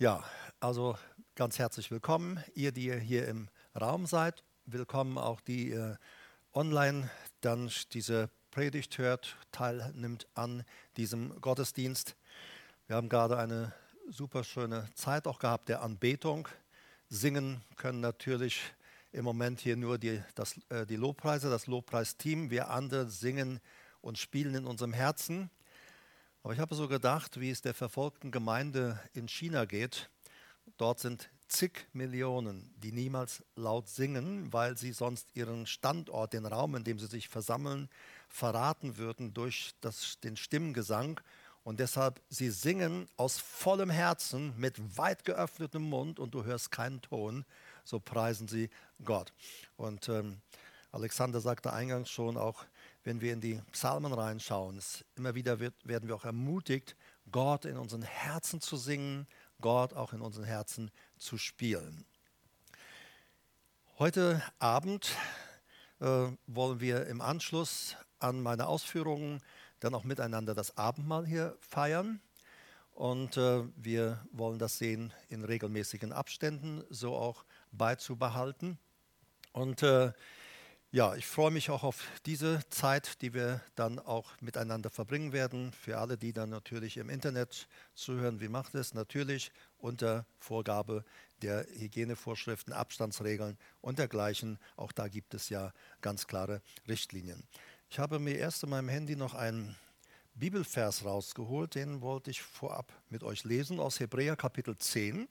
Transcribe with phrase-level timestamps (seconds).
[0.00, 0.24] Ja,
[0.60, 0.96] also
[1.34, 4.42] ganz herzlich willkommen, ihr, die hier im Raum seid.
[4.64, 5.98] Willkommen auch die ihr
[6.54, 7.10] online
[7.42, 10.64] dann diese Predigt hört, teilnimmt an
[10.96, 12.16] diesem Gottesdienst.
[12.86, 13.74] Wir haben gerade eine
[14.08, 16.48] super schöne Zeit auch gehabt der Anbetung.
[17.10, 18.72] Singen können natürlich
[19.12, 22.48] im Moment hier nur die, das, äh, die Lobpreise, das Lobpreisteam.
[22.48, 23.60] Wir andere singen
[24.00, 25.50] und spielen in unserem Herzen.
[26.42, 30.08] Aber ich habe so gedacht, wie es der verfolgten Gemeinde in China geht.
[30.78, 36.76] Dort sind zig Millionen, die niemals laut singen, weil sie sonst ihren Standort, den Raum,
[36.76, 37.90] in dem sie sich versammeln,
[38.28, 41.20] verraten würden durch das, den Stimmgesang.
[41.62, 47.02] Und deshalb, sie singen aus vollem Herzen mit weit geöffnetem Mund und du hörst keinen
[47.02, 47.44] Ton.
[47.84, 48.70] So preisen sie
[49.04, 49.32] Gott.
[49.76, 50.40] Und ähm,
[50.90, 52.64] Alexander sagte eingangs schon auch,
[53.04, 54.80] wenn wir in die Psalmen reinschauen,
[55.16, 56.96] immer wieder wird, werden wir auch ermutigt,
[57.30, 59.26] Gott in unseren Herzen zu singen,
[59.60, 62.04] Gott auch in unseren Herzen zu spielen.
[63.98, 65.14] Heute Abend
[66.00, 69.40] äh, wollen wir im Anschluss an meine Ausführungen
[69.80, 72.20] dann auch miteinander das Abendmahl hier feiern.
[72.92, 78.78] Und äh, wir wollen das sehen in regelmäßigen Abständen, so auch beizubehalten.
[79.52, 80.12] Und äh,
[80.92, 85.72] ja, ich freue mich auch auf diese Zeit, die wir dann auch miteinander verbringen werden.
[85.72, 88.92] Für alle, die dann natürlich im Internet zuhören, wie macht es?
[88.92, 91.04] Natürlich unter Vorgabe
[91.42, 94.58] der Hygienevorschriften, Abstandsregeln und dergleichen.
[94.76, 97.44] Auch da gibt es ja ganz klare Richtlinien.
[97.88, 99.76] Ich habe mir erst in meinem Handy noch einen
[100.34, 105.28] Bibelvers rausgeholt, den wollte ich vorab mit euch lesen aus Hebräer Kapitel 10.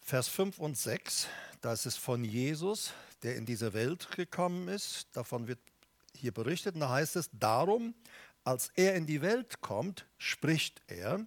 [0.00, 1.28] Vers 5 und 6,
[1.60, 2.92] da ist es von Jesus,
[3.22, 5.08] der in diese Welt gekommen ist.
[5.12, 5.60] Davon wird
[6.14, 6.74] hier berichtet.
[6.74, 7.94] Und da heißt es, darum,
[8.44, 11.26] als er in die Welt kommt, spricht er,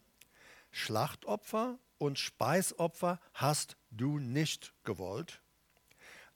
[0.72, 5.42] Schlachtopfer und Speisopfer hast du nicht gewollt,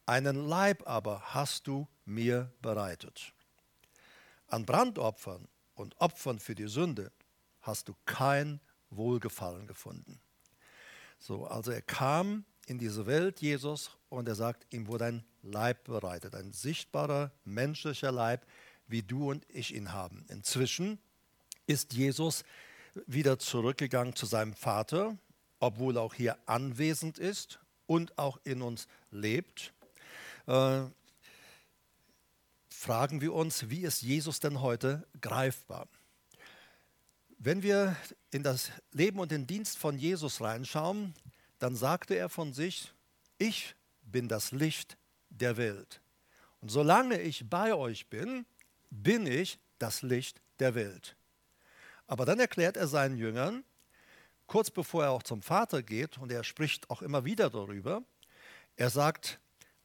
[0.06, 3.34] einen Leib aber hast du mir bereitet.
[4.48, 7.12] An Brandopfern und Opfern für die Sünde
[7.62, 8.60] hast du kein
[8.90, 10.20] Wohlgefallen gefunden.
[11.20, 15.86] So, also er kam in diese Welt, Jesus, und er sagt, ihm wurde ein Leib
[15.86, 18.46] bereitet, ein sichtbarer menschlicher Leib,
[18.88, 20.26] wie du und ich ihn haben.
[20.30, 21.00] Inzwischen
[21.68, 22.44] ist Jesus
[23.08, 25.18] wieder zurückgegangen zu seinem Vater,
[25.60, 29.74] obwohl er auch hier anwesend ist und auch in uns lebt.
[30.48, 30.82] Äh,
[32.70, 35.88] fragen wir uns, wie ist Jesus denn heute greifbar?
[37.38, 37.96] Wenn wir
[38.32, 41.14] in das Leben und den Dienst von Jesus reinschauen,
[41.60, 42.94] dann sagte er von sich,
[43.38, 44.98] ich bin das Licht
[45.30, 46.02] der Welt.
[46.62, 48.46] Und solange ich bei euch bin,
[48.90, 51.16] bin ich das Licht der Welt.
[52.08, 53.64] Aber dann erklärt er seinen Jüngern,
[54.48, 58.04] kurz bevor er auch zum Vater geht, und er spricht auch immer wieder darüber,
[58.76, 59.40] er sagt,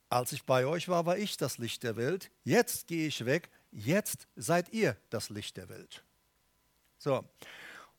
[0.08, 3.50] als ich bei euch war, war ich das Licht der Welt, jetzt gehe ich weg,
[3.72, 6.02] jetzt seid ihr das Licht der Welt.
[6.98, 7.24] So,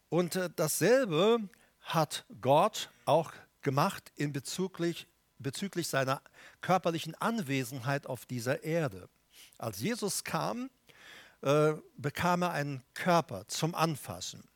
[0.10, 1.50] und äh, dasselbe
[1.82, 3.32] hat Gott auch
[3.66, 5.08] gemacht in bezüglich,
[5.40, 6.22] bezüglich seiner
[6.62, 9.10] körperlichen Anwesenheit auf dieser Erde.
[9.58, 10.70] Als Jesus kam,
[11.42, 14.48] äh, bekam er einen Körper zum Anfassen.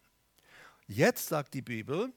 [0.87, 2.13] Jetzt sagt die Bibel,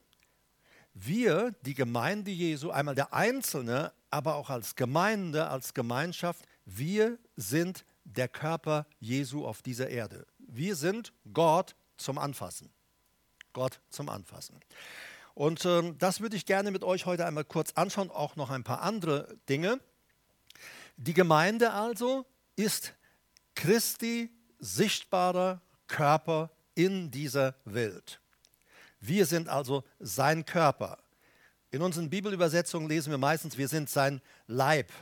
[0.95, 7.85] wir, die Gemeinde Jesu, einmal der Einzelne, aber auch als Gemeinde, als Gemeinschaft, wir sind
[8.05, 10.27] der Körper Jesu auf dieser Erde.
[10.39, 12.71] Wir sind Gott zum Anfassen.
[13.55, 14.61] Gott zum Anfassen.
[15.35, 18.65] Und ähm, das würde ich gerne mit euch heute einmal kurz anschauen, auch noch ein
[18.65, 19.81] paar andere Dinge.
[20.97, 22.27] Die Gemeinde also
[22.57, 22.95] ist
[23.55, 28.21] Christi sichtbarer Körper in dieser Welt.
[29.01, 30.99] Wir sind also sein Körper.
[31.71, 34.93] In unseren Bibelübersetzungen lesen wir meistens, wir sind sein Leib.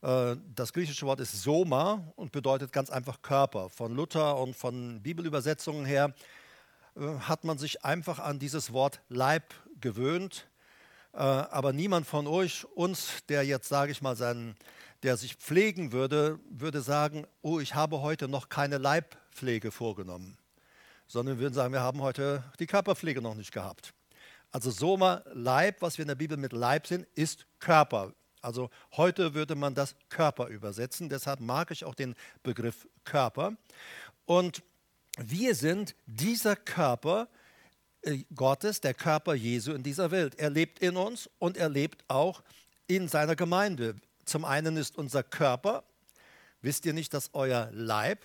[0.00, 3.68] Äh, das griechische Wort ist Soma und bedeutet ganz einfach Körper.
[3.68, 6.14] Von Luther und von Bibelübersetzungen her
[6.96, 10.46] hat man sich einfach an dieses Wort Leib gewöhnt.
[11.12, 14.56] Äh, aber niemand von euch, uns, der jetzt, sage ich mal, seinen,
[15.02, 20.38] der sich pflegen würde, würde sagen, oh, ich habe heute noch keine Leibpflege vorgenommen.
[21.06, 23.92] Sondern wir würden sagen, wir haben heute die Körperpflege noch nicht gehabt.
[24.50, 28.12] Also Soma, Leib, was wir in der Bibel mit Leib sind, ist Körper.
[28.42, 31.08] Also heute würde man das Körper übersetzen.
[31.08, 33.56] Deshalb mag ich auch den Begriff Körper.
[34.26, 34.62] Und
[35.18, 37.28] wir sind dieser Körper
[38.02, 40.34] äh, Gottes, der Körper Jesu in dieser Welt.
[40.38, 42.42] Er lebt in uns und er lebt auch
[42.86, 43.96] in seiner Gemeinde.
[44.24, 45.84] Zum einen ist unser Körper,
[46.60, 48.24] wisst ihr nicht, dass euer Leib,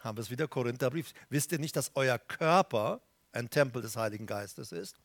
[0.00, 3.00] haben wir es wieder Korintherbrief, wisst ihr nicht, dass euer Körper
[3.32, 4.96] ein Tempel des Heiligen Geistes ist?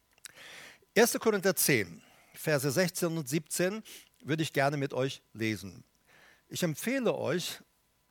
[0.97, 1.17] 1.
[1.19, 2.01] Korinther 10,
[2.33, 3.81] Verse 16 und 17
[4.23, 5.83] würde ich gerne mit euch lesen.
[6.49, 7.59] Ich empfehle euch,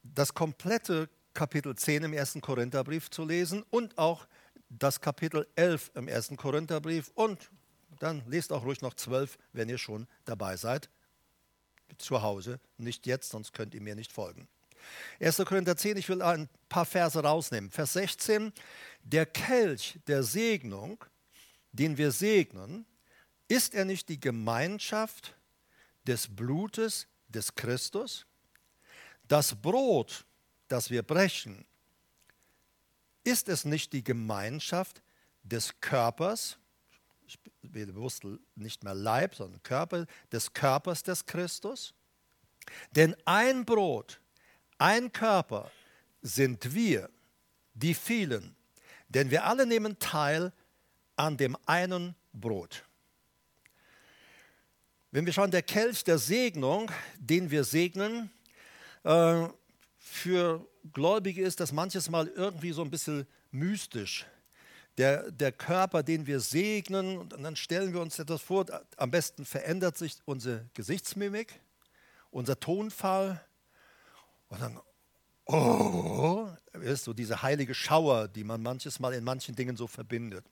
[0.03, 2.39] das komplette Kapitel 10 im 1.
[2.41, 4.27] Korintherbrief zu lesen und auch
[4.69, 6.33] das Kapitel 11 im 1.
[6.37, 7.51] Korintherbrief und
[7.99, 10.89] dann lest auch ruhig noch 12, wenn ihr schon dabei seid.
[11.99, 14.49] Zu Hause, nicht jetzt, sonst könnt ihr mir nicht folgen.
[15.21, 15.37] 1.
[15.39, 17.71] Korinther 10, ich will ein paar Verse rausnehmen.
[17.71, 18.53] Vers 16,
[19.03, 21.05] der Kelch der Segnung,
[21.73, 22.87] den wir segnen,
[23.49, 25.37] ist er nicht die Gemeinschaft
[26.07, 28.27] des Blutes des Christus?
[29.29, 30.25] Das Brot,
[30.73, 31.65] das wir brechen,
[33.25, 35.03] ist es nicht die Gemeinschaft
[35.43, 36.59] des Körpers,
[37.27, 38.25] ich wähle bewusst
[38.55, 41.95] nicht mehr Leib, sondern Körper, des Körpers des Christus?
[42.93, 44.21] Denn ein Brot,
[44.79, 45.71] ein Körper
[46.23, 47.11] sind wir,
[47.75, 48.55] die vielen,
[49.09, 50.53] denn wir alle nehmen teil
[51.17, 52.85] an dem einen Brot.
[55.11, 58.31] Wenn wir schauen, der Kelch der Segnung, den wir segnen,
[59.03, 59.49] äh,
[60.11, 64.27] für Gläubige ist das manches Mal irgendwie so ein bisschen mystisch.
[64.99, 68.67] Der, der Körper, den wir segnen, und dann stellen wir uns etwas vor,
[68.97, 71.61] am besten verändert sich unsere Gesichtsmimik,
[72.33, 73.41] unser Tonfall.
[74.49, 74.81] Und dann,
[75.47, 76.49] oh,
[76.83, 80.45] ist so diese heilige Schauer, die man manches Mal in manchen Dingen so verbindet.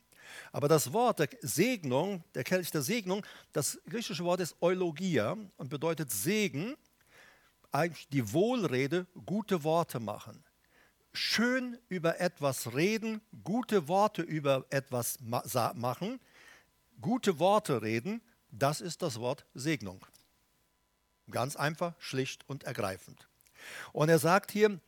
[0.53, 5.69] Aber das Wort der Segnung, der Kelch der Segnung, das griechische Wort ist Eulogia und
[5.69, 6.77] bedeutet Segen
[7.73, 10.43] eigentlich die Wohlrede, gute Worte machen.
[11.13, 16.21] Schön über etwas reden, gute Worte über etwas machen,
[17.01, 18.21] gute Worte reden,
[18.51, 20.05] das ist das Wort Segnung.
[21.31, 23.29] Ganz einfach, schlicht und ergreifend.
[23.93, 24.81] Und er sagt hier,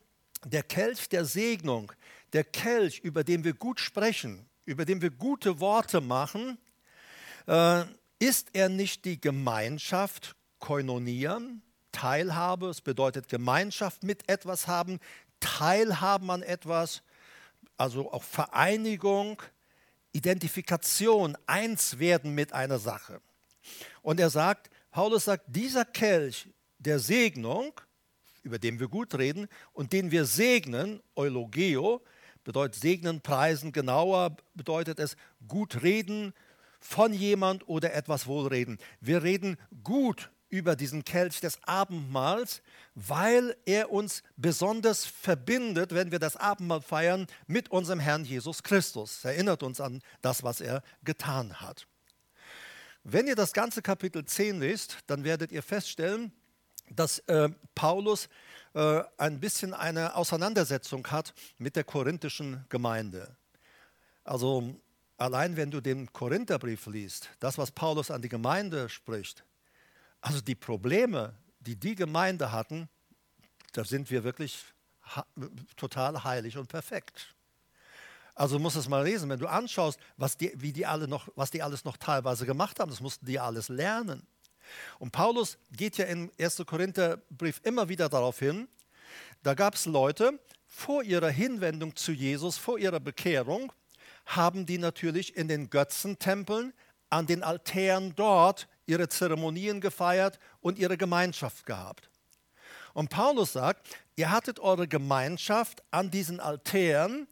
[0.45, 1.91] der Kelch der Segnung,
[2.33, 6.57] der Kelch, über den wir gut sprechen, über den wir gute Worte machen,
[7.47, 7.83] äh,
[8.19, 14.99] ist er nicht die Gemeinschaft, koinonieren, Teilhabe, es bedeutet Gemeinschaft mit etwas haben,
[15.39, 17.03] Teilhaben an etwas,
[17.77, 19.41] also auch Vereinigung,
[20.13, 23.21] Identifikation, eins werden mit einer Sache.
[24.01, 26.49] Und er sagt, Paulus sagt, dieser Kelch
[26.79, 27.79] der Segnung,
[28.43, 32.01] über den wir gut reden und den wir segnen, Eulogeo,
[32.43, 35.15] bedeutet segnen, preisen, genauer bedeutet es
[35.47, 36.33] gut reden
[36.79, 38.79] von jemand oder etwas wohlreden.
[38.99, 42.61] Wir reden gut über diesen Kelch des Abendmahls,
[42.93, 49.25] weil er uns besonders verbindet, wenn wir das Abendmahl feiern, mit unserem Herrn Jesus Christus.
[49.25, 51.87] Erinnert uns an das, was er getan hat.
[53.03, 56.31] Wenn ihr das ganze Kapitel 10 lest, dann werdet ihr feststellen,
[56.89, 58.27] dass äh, Paulus
[58.73, 63.35] äh, ein bisschen eine Auseinandersetzung hat mit der korinthischen Gemeinde.
[64.23, 64.75] Also
[65.17, 69.45] allein wenn du den Korintherbrief liest, das, was Paulus an die Gemeinde spricht,
[70.21, 72.89] also die Probleme, die die Gemeinde hatten,
[73.73, 74.63] da sind wir wirklich
[75.75, 77.35] total heilig und perfekt.
[78.35, 81.27] Also musst du es mal lesen, wenn du anschaust, was die, wie die alle noch,
[81.35, 84.25] was die alles noch teilweise gemacht haben, das mussten die alles lernen.
[84.99, 86.63] Und Paulus geht ja im 1.
[86.65, 88.67] Korintherbrief immer wieder darauf hin,
[89.43, 93.73] da gab es Leute, vor ihrer Hinwendung zu Jesus, vor ihrer Bekehrung,
[94.25, 96.73] haben die natürlich in den Götzentempeln,
[97.09, 102.09] an den Altären dort ihre Zeremonien gefeiert und ihre Gemeinschaft gehabt.
[102.93, 107.27] Und Paulus sagt, ihr hattet eure Gemeinschaft an diesen Altären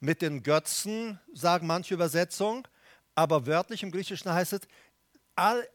[0.00, 2.66] mit den Götzen, sagen manche Übersetzungen,
[3.14, 4.62] aber wörtlich im Griechischen heißt es,
[5.36, 5.68] all,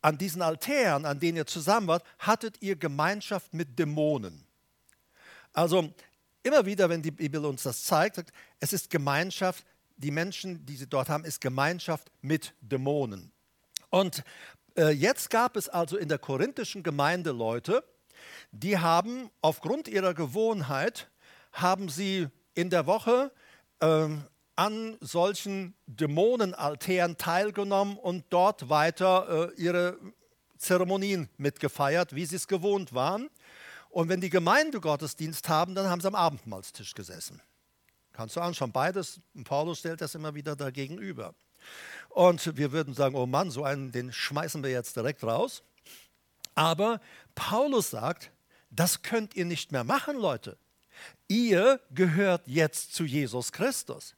[0.00, 4.44] an diesen Altären, an denen ihr zusammen wart, hattet ihr Gemeinschaft mit Dämonen.
[5.52, 5.92] Also
[6.42, 9.64] immer wieder, wenn die Bibel uns das zeigt, sagt, es ist Gemeinschaft,
[9.96, 13.30] die Menschen, die sie dort haben, ist Gemeinschaft mit Dämonen.
[13.92, 14.24] Und
[14.76, 17.84] jetzt gab es also in der korinthischen Gemeinde Leute,
[18.52, 21.10] die haben aufgrund ihrer Gewohnheit,
[21.52, 23.32] haben sie in der Woche
[23.80, 24.08] äh,
[24.56, 29.98] an solchen Dämonenaltären teilgenommen und dort weiter äh, ihre
[30.58, 33.28] Zeremonien mitgefeiert, wie sie es gewohnt waren.
[33.90, 37.42] Und wenn die Gemeinde Gottesdienst haben, dann haben sie am Abendmahlstisch gesessen.
[38.12, 39.20] Kannst du anschauen, beides.
[39.44, 41.34] Paulus stellt das immer wieder dagegenüber.
[42.14, 45.62] Und wir würden sagen, oh Mann, so einen, den schmeißen wir jetzt direkt raus.
[46.54, 47.00] Aber
[47.34, 48.30] Paulus sagt,
[48.70, 50.58] das könnt ihr nicht mehr machen, Leute.
[51.28, 54.14] Ihr gehört jetzt zu Jesus Christus.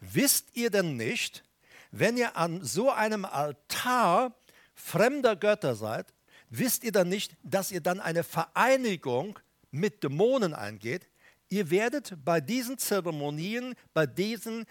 [0.00, 1.44] Wisst ihr denn nicht,
[1.90, 4.36] wenn ihr an so einem Altar
[4.74, 6.14] fremder Götter seid,
[6.50, 9.38] wisst ihr dann nicht, dass ihr dann eine Vereinigung
[9.70, 11.08] mit Dämonen eingeht?
[11.48, 14.66] Ihr werdet bei diesen Zeremonien, bei diesen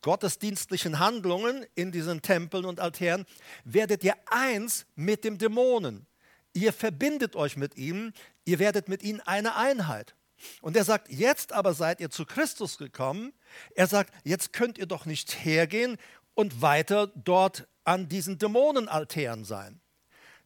[0.00, 3.26] gottesdienstlichen Handlungen in diesen Tempeln und Altären,
[3.64, 6.06] werdet ihr eins mit dem Dämonen.
[6.52, 8.12] Ihr verbindet euch mit ihm,
[8.44, 10.14] ihr werdet mit ihnen eine Einheit.
[10.60, 13.32] Und er sagt, jetzt aber seid ihr zu Christus gekommen.
[13.74, 15.96] Er sagt, jetzt könnt ihr doch nicht hergehen
[16.34, 19.80] und weiter dort an diesen Dämonenaltären sein.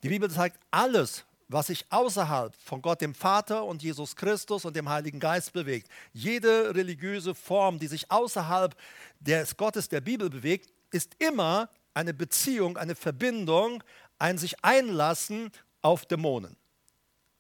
[0.03, 4.75] Die Bibel sagt, alles, was sich außerhalb von Gott dem Vater und Jesus Christus und
[4.75, 8.75] dem Heiligen Geist bewegt, jede religiöse Form, die sich außerhalb
[9.21, 13.83] des Gottes der Bibel bewegt, ist immer eine Beziehung, eine Verbindung,
[14.19, 15.51] ein sich einlassen
[15.83, 16.57] auf Dämonen.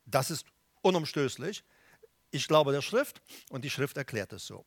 [0.05, 0.47] Das ist
[0.83, 1.65] unumstößlich.
[2.31, 4.65] Ich glaube der Schrift und die Schrift erklärt es so.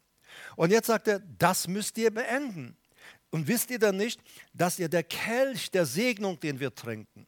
[0.55, 2.77] Und jetzt sagt er, das müsst ihr beenden.
[3.31, 4.21] Und wisst ihr dann nicht,
[4.53, 7.27] dass ihr der Kelch der Segnung, den wir trinken,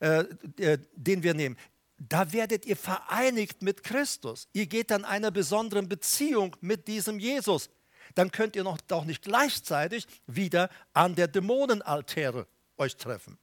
[0.00, 0.24] äh,
[0.58, 1.56] äh, den wir nehmen,
[1.98, 4.48] da werdet ihr vereinigt mit Christus.
[4.52, 7.70] Ihr geht dann einer besonderen Beziehung mit diesem Jesus.
[8.14, 12.46] Dann könnt ihr noch, doch nicht gleichzeitig wieder an der Dämonenaltäre
[12.76, 13.38] euch treffen.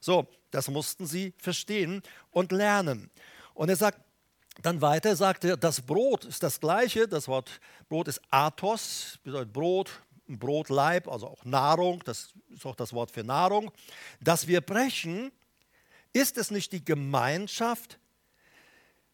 [0.00, 3.10] So, das mussten sie verstehen und lernen.
[3.54, 4.00] Und er sagt
[4.62, 7.06] dann weiter, sagt er, das Brot ist das gleiche.
[7.06, 9.90] Das Wort Brot ist Athos, bedeutet Brot,
[10.26, 13.70] Brotleib, also auch Nahrung, das ist auch das Wort für Nahrung.
[14.20, 15.32] Das wir brechen,
[16.12, 17.98] ist es nicht die Gemeinschaft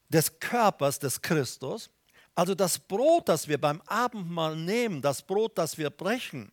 [0.09, 1.91] des Körpers des Christus?
[2.35, 6.51] Also das Brot, das wir beim Abendmahl nehmen, das Brot, das wir brechen,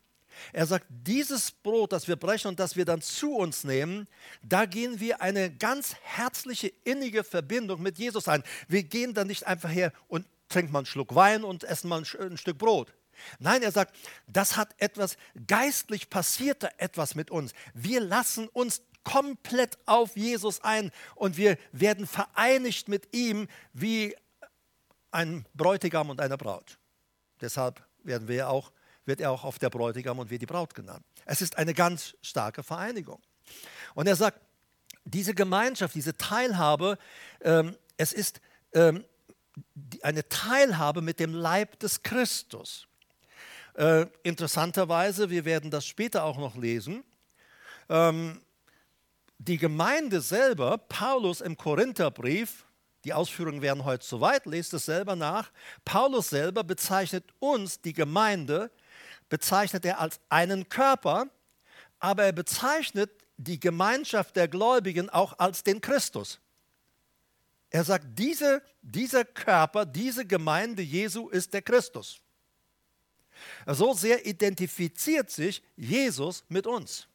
[0.53, 4.07] er sagt, dieses Brot, das wir brechen und das wir dann zu uns nehmen,
[4.41, 8.43] da gehen wir eine ganz herzliche, innige Verbindung mit Jesus ein.
[8.67, 12.03] Wir gehen dann nicht einfach her und trinken mal einen Schluck Wein und essen mal
[12.19, 12.93] ein, Stück Brot.
[13.39, 13.95] Nein, er sagt,
[14.27, 17.53] das hat etwas geistlich passierte etwas mit uns.
[17.73, 24.15] Wir lassen uns komplett auf Jesus ein und wir werden vereinigt mit ihm wie
[25.11, 26.77] ein Bräutigam und eine Braut.
[27.41, 28.71] Deshalb werden wir auch
[29.05, 31.05] wird er auch auf der Bräutigam und wir die Braut genannt.
[31.25, 33.21] Es ist eine ganz starke Vereinigung.
[33.95, 34.39] Und er sagt,
[35.03, 36.97] diese Gemeinschaft, diese Teilhabe,
[37.41, 38.41] ähm, es ist
[38.73, 39.03] ähm,
[40.01, 42.87] eine Teilhabe mit dem Leib des Christus.
[43.73, 47.03] Äh, interessanterweise, wir werden das später auch noch lesen,
[47.89, 48.41] ähm,
[49.37, 52.65] die Gemeinde selber, Paulus im Korintherbrief,
[53.05, 55.51] die Ausführungen werden heute zu weit, lest es selber nach,
[55.83, 58.69] Paulus selber bezeichnet uns, die Gemeinde,
[59.29, 61.27] bezeichnet er als einen Körper,
[61.99, 66.39] aber er bezeichnet die Gemeinschaft der Gläubigen auch als den Christus.
[67.71, 72.21] Er sagt, diese, dieser Körper, diese Gemeinde Jesu ist der Christus.
[73.67, 77.07] So sehr identifiziert sich Jesus mit uns.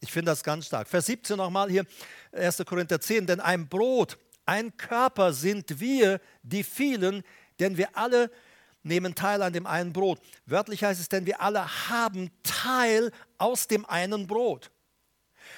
[0.00, 0.88] Ich finde das ganz stark.
[0.88, 1.86] Vers 17 nochmal hier,
[2.32, 2.62] 1.
[2.66, 7.22] Korinther 10, denn ein Brot, ein Körper sind wir, die vielen,
[7.60, 8.30] denn wir alle
[8.82, 10.20] nehmen teil an dem einen Brot.
[10.46, 14.72] Wörtlich heißt es, denn wir alle haben Teil aus dem einen Brot.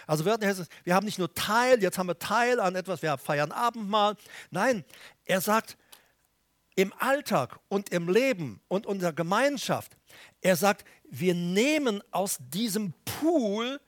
[0.07, 3.03] Also wörtlich heißt es, wir haben nicht nur Teil, jetzt haben wir Teil an etwas,
[3.03, 4.17] wir feiern Abendmahl.
[4.51, 4.85] Nein,
[5.25, 5.77] er sagt,
[6.77, 9.97] im Alltag und im Leben und unserer Gemeinschaft,
[10.41, 13.81] er sagt, wir nehmen aus diesem Pool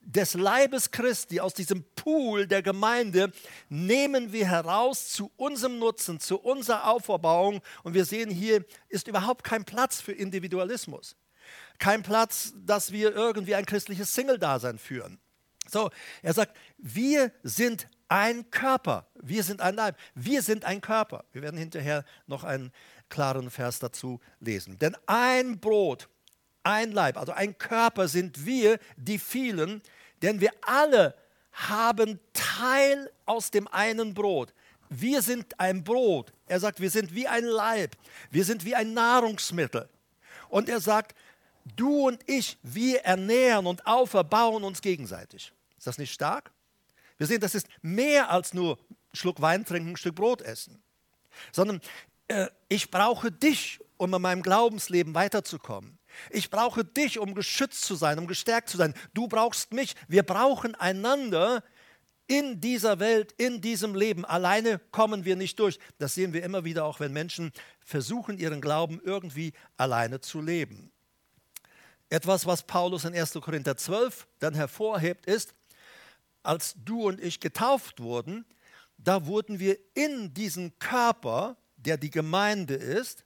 [0.00, 3.32] des Leibes Christi, aus diesem Pool der Gemeinde,
[3.68, 7.60] nehmen wir heraus zu unserem Nutzen, zu unserer Auferbauung.
[7.82, 11.16] Und wir sehen, hier ist überhaupt kein Platz für Individualismus.
[11.78, 15.18] Kein Platz, dass wir irgendwie ein christliches Single-Dasein führen.
[15.68, 15.90] So,
[16.22, 21.24] er sagt, wir sind ein Körper, wir sind ein Leib, wir sind ein Körper.
[21.32, 22.72] Wir werden hinterher noch einen
[23.08, 24.78] klaren Vers dazu lesen.
[24.78, 26.08] Denn ein Brot,
[26.62, 29.82] ein Leib, also ein Körper sind wir, die vielen,
[30.22, 31.14] denn wir alle
[31.52, 34.52] haben Teil aus dem einen Brot.
[34.88, 36.32] Wir sind ein Brot.
[36.46, 37.96] Er sagt, wir sind wie ein Leib.
[38.30, 39.88] Wir sind wie ein Nahrungsmittel.
[40.48, 41.16] Und er sagt,
[41.76, 45.52] du und ich, wir ernähren und auferbauen uns gegenseitig.
[45.78, 46.52] Ist das nicht stark?
[47.18, 50.82] Wir sehen, das ist mehr als nur einen Schluck Wein trinken, ein Stück Brot essen.
[51.52, 51.80] Sondern
[52.28, 55.98] äh, ich brauche dich, um in meinem Glaubensleben weiterzukommen.
[56.30, 58.94] Ich brauche dich, um geschützt zu sein, um gestärkt zu sein.
[59.14, 59.94] Du brauchst mich.
[60.08, 61.62] Wir brauchen einander
[62.26, 64.24] in dieser Welt, in diesem Leben.
[64.24, 65.78] Alleine kommen wir nicht durch.
[65.98, 70.90] Das sehen wir immer wieder auch, wenn Menschen versuchen, ihren Glauben irgendwie alleine zu leben.
[72.08, 73.32] Etwas, was Paulus in 1.
[73.34, 75.54] Korinther 12 dann hervorhebt, ist,
[76.44, 78.44] als du und ich getauft wurden,
[78.98, 83.24] da wurden wir in diesen Körper, der die Gemeinde ist,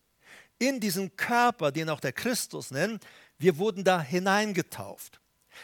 [0.59, 3.05] in diesen Körper, den auch der Christus nennt,
[3.39, 5.21] wir wurden da hineingetauft.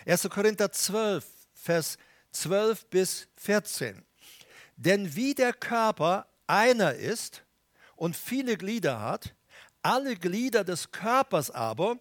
[0.06, 0.28] 1.
[0.28, 1.98] Korinther 12, Vers
[2.30, 4.04] 12 bis 14.
[4.76, 7.42] Denn wie der Körper einer ist
[7.96, 9.34] und viele Glieder hat,
[9.82, 11.98] alle Glieder des Körpers aber,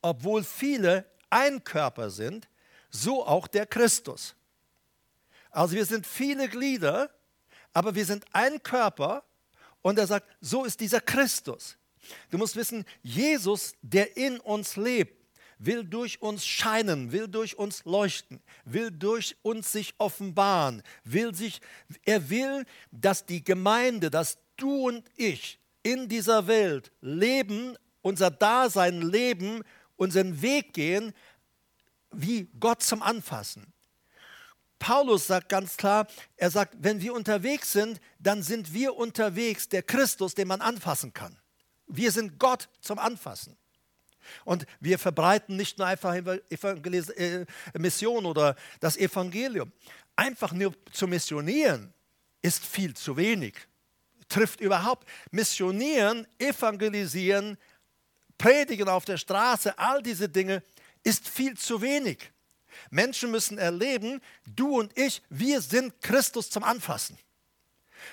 [0.00, 2.48] obwohl viele ein Körper sind,
[2.90, 4.34] so auch der Christus.
[5.52, 7.10] Also wir sind viele Glieder,
[7.72, 9.22] aber wir sind ein Körper
[9.82, 11.76] und er sagt, so ist dieser Christus.
[12.30, 15.22] Du musst wissen, Jesus, der in uns lebt,
[15.58, 21.60] will durch uns scheinen, will durch uns leuchten, will durch uns sich offenbaren, will sich,
[22.04, 29.02] er will, dass die Gemeinde, dass du und ich in dieser Welt leben, unser Dasein
[29.02, 29.62] leben,
[29.96, 31.12] unseren Weg gehen,
[32.10, 33.71] wie Gott zum Anfassen.
[34.82, 39.84] Paulus sagt ganz klar, er sagt, wenn wir unterwegs sind, dann sind wir unterwegs der
[39.84, 41.38] Christus, den man anfassen kann.
[41.86, 43.56] Wir sind Gott zum Anfassen.
[44.44, 46.16] Und wir verbreiten nicht nur einfach
[46.50, 47.46] Evangelis äh,
[47.78, 49.70] Mission oder das Evangelium.
[50.16, 51.94] Einfach nur zu missionieren
[52.40, 53.54] ist viel zu wenig.
[54.28, 55.08] Trifft überhaupt.
[55.30, 57.56] Missionieren, evangelisieren,
[58.36, 60.60] predigen auf der Straße, all diese Dinge
[61.04, 62.32] ist viel zu wenig.
[62.90, 67.18] Menschen müssen erleben, du und ich, wir sind Christus zum Anfassen.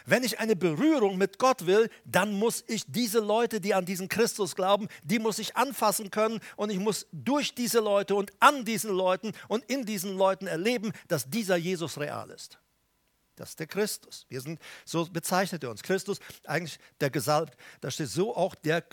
[0.05, 4.07] Wenn ich eine Berührung mit Gott will, dann muss ich diese Leute, die an diesen
[4.07, 8.65] Christus glauben, die muss ich anfassen können und ich muss durch diese Leute und an
[8.65, 12.59] diesen Leuten und in diesen Leuten erleben, dass dieser Jesus real ist.
[13.35, 14.25] Das ist der Christus.
[14.27, 15.81] Wir sind, so bezeichnet er uns.
[15.81, 17.57] Christus, eigentlich der Gesalbt.
[17.79, 18.83] Da steht so auch der,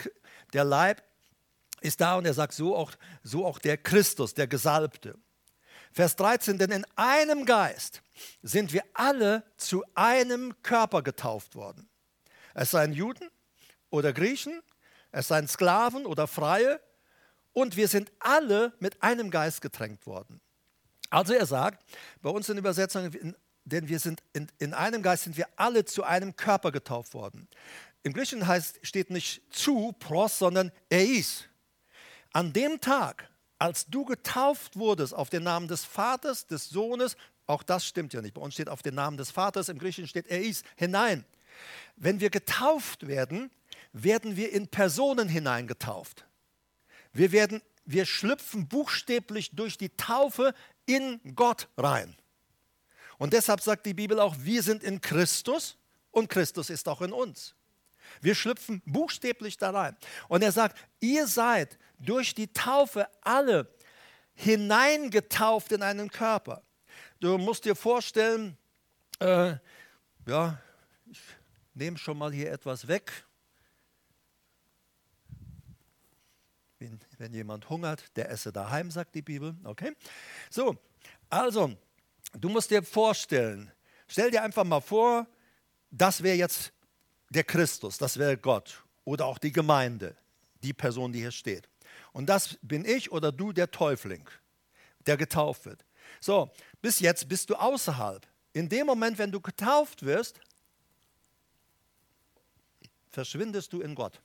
[0.53, 1.03] der Leib
[1.81, 2.93] ist da und er sagt so auch,
[3.23, 5.19] so auch der Christus, der Gesalbte.
[5.97, 8.03] Vers 13, denn in einem Geist
[8.43, 11.89] sind wir alle zu einem Körper getauft worden.
[12.53, 13.31] Es seien Juden
[13.89, 14.61] oder Griechen,
[15.11, 16.83] es seien Sklaven oder Freie,
[17.55, 20.43] und wir sind alle mit einem Geist getränkt worden.
[21.09, 21.83] Also er sagt,
[22.21, 23.35] bei uns in Übersetzungen,
[23.65, 27.49] denn wir sind in, in einem Geist sind wir alle zu einem Körper getauft worden.
[28.03, 31.45] Im Griechischen heißt, steht nicht zu, pros, sondern eis.
[32.35, 37.63] An dem Tag, als du getauft wurdest auf den Namen des Vaters, des Sohnes, auch
[37.63, 38.35] das stimmt ja nicht.
[38.35, 41.25] Bei uns steht auf den Namen des Vaters, im Griechischen steht er ist hinein.
[41.97, 43.51] Wenn wir getauft werden,
[43.93, 46.27] werden wir in Personen hineingetauft.
[47.13, 50.53] Wir, werden, wir schlüpfen buchstäblich durch die Taufe
[50.85, 52.15] in Gott rein.
[53.19, 55.79] Und deshalb sagt die Bibel auch, wir sind in Christus
[56.11, 57.55] und Christus ist auch in uns.
[58.21, 59.97] Wir schlüpfen buchstäblich da rein.
[60.29, 63.69] Und er sagt, ihr seid durch die Taufe alle
[64.35, 66.63] hineingetauft in einen Körper.
[67.21, 68.57] Du musst dir vorstellen,
[69.19, 69.55] äh,
[70.27, 70.61] ja,
[71.11, 71.21] ich
[71.75, 73.13] nehme schon mal hier etwas weg.
[76.79, 79.57] Wenn, wenn jemand hungert, der esse daheim, sagt die Bibel.
[79.65, 79.97] Okay?
[80.51, 80.77] So,
[81.31, 81.75] also,
[82.33, 83.73] du musst dir vorstellen,
[84.07, 85.27] stell dir einfach mal vor,
[85.91, 86.73] das wäre jetzt
[87.31, 90.17] der Christus, das wäre Gott oder auch die Gemeinde,
[90.63, 91.69] die Person, die hier steht.
[92.13, 94.29] Und das bin ich oder du, der Täufling,
[95.07, 95.85] der getauft wird.
[96.21, 98.27] So, bis jetzt bist du außerhalb.
[98.53, 100.41] In dem Moment, wenn du getauft wirst,
[103.11, 104.21] verschwindest du in Gott.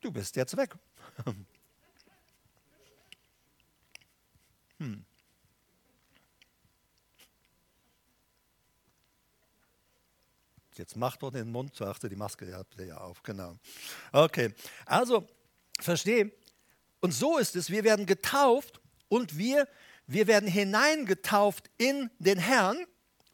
[0.00, 0.74] Du bist jetzt weg.
[4.80, 5.04] Hm.
[10.78, 11.84] Jetzt mach doch den Mund zu.
[11.84, 13.56] Ach, die Maske habt ihr ja auf, genau.
[14.12, 14.54] Okay,
[14.86, 15.26] also
[15.80, 16.32] verstehe.
[17.00, 19.68] Und so ist es, wir werden getauft und wir,
[20.06, 22.86] wir werden hineingetauft in den Herrn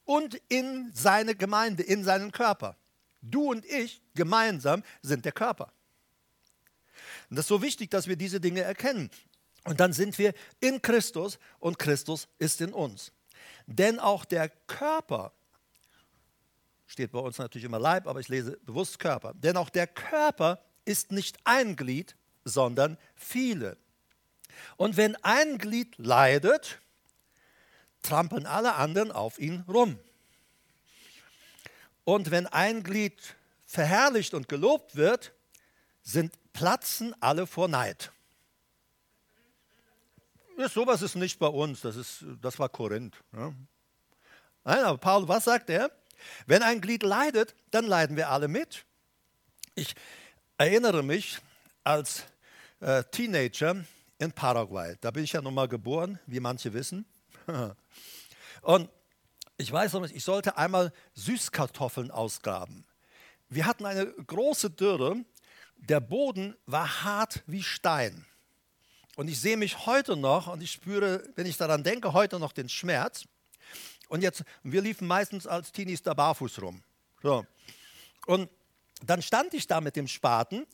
[0.04, 2.76] und in seine Gemeinde, in seinen Körper.
[3.22, 5.72] Du und ich gemeinsam sind der Körper.
[7.30, 9.11] Und das ist so wichtig, dass wir diese Dinge erkennen.
[9.64, 13.12] Und dann sind wir in Christus und Christus ist in uns.
[13.66, 15.33] Denn auch der Körper
[16.87, 19.35] steht bei uns natürlich immer Leib, aber ich lese bewusst Körper.
[19.35, 23.77] Denn auch der Körper ist nicht ein Glied, sondern viele.
[24.77, 26.81] Und wenn ein Glied leidet,
[28.03, 29.99] trampeln alle anderen auf ihn rum.
[32.05, 35.33] Und wenn ein Glied verherrlicht und gelobt wird,
[36.03, 38.12] sind platzen alle vor Neid.
[40.59, 43.16] Ja, sowas ist nicht bei uns, das, ist, das war Korinth.
[43.33, 43.53] Ja.
[44.64, 45.90] Nein, aber Paul, was sagt er?
[46.47, 48.85] Wenn ein Glied leidet, dann leiden wir alle mit.
[49.75, 49.95] Ich
[50.59, 51.39] erinnere mich
[51.83, 52.25] als
[52.81, 53.85] äh, Teenager
[54.19, 54.97] in Paraguay.
[55.01, 57.05] Da bin ich ja nun mal geboren, wie manche wissen.
[58.63, 58.89] Und
[59.57, 62.85] ich weiß noch nicht, ich sollte einmal Süßkartoffeln ausgraben.
[63.49, 65.17] Wir hatten eine große Dürre.
[65.77, 68.27] Der Boden war hart wie Stein.
[69.17, 72.53] Und ich sehe mich heute noch und ich spüre, wenn ich daran denke, heute noch
[72.53, 73.27] den Schmerz.
[74.14, 76.85] Und jetzt, wir liefen meistens als Teenies da barfuß rum.
[77.20, 77.44] So.
[78.27, 78.48] Und
[79.05, 80.68] dann stand ich da mit dem Spaten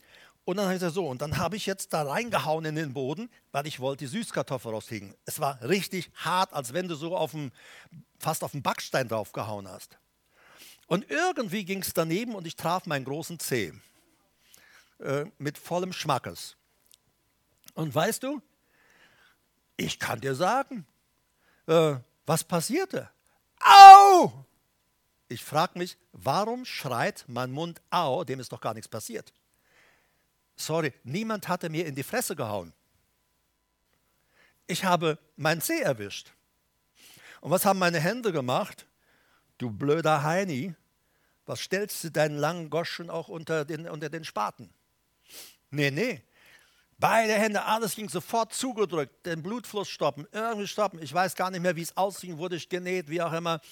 [0.44, 2.92] und dann habe ich gesagt, so, und dann habe ich jetzt da reingehauen in den
[2.92, 5.14] Boden, weil ich wollte die Süßkartoffel rauskriegen.
[5.24, 7.50] Es war richtig hart, als wenn du so auf dem,
[8.18, 9.96] fast auf den Backstein draufgehauen hast.
[10.87, 13.72] Und irgendwie ging es daneben und ich traf meinen großen Zeh
[14.98, 16.59] äh, mit vollem Schmackes.
[17.72, 18.42] Und weißt du,
[19.79, 20.87] ich kann dir sagen,
[21.68, 21.94] äh,
[22.26, 23.09] was passierte?
[23.61, 24.44] Au!
[25.29, 29.33] Ich frage mich, warum schreit mein Mund au, dem ist doch gar nichts passiert?
[30.57, 32.73] Sorry, niemand hatte mir in die Fresse gehauen.
[34.66, 36.33] Ich habe meinen Zeh erwischt.
[37.40, 38.87] Und was haben meine Hände gemacht?
[39.59, 40.75] Du blöder Heini,
[41.46, 44.73] was stellst du deinen langen Goschen auch unter den, unter den Spaten?
[45.70, 46.23] Nee, nee.
[47.01, 51.03] Beide Hände, alles ging sofort zugedrückt, den Blutfluss stoppen, irgendwie stoppen.
[51.03, 53.63] Ich weiß gar nicht mehr, wie es aussieht, wurde ich genäht, wie auch immer.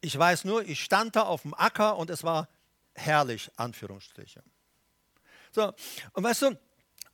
[0.00, 2.48] Ich weiß nur, ich stand da auf dem Acker und es war
[2.94, 4.42] herrlich, Anführungsstriche.
[5.52, 5.72] So,
[6.14, 6.58] und weißt du,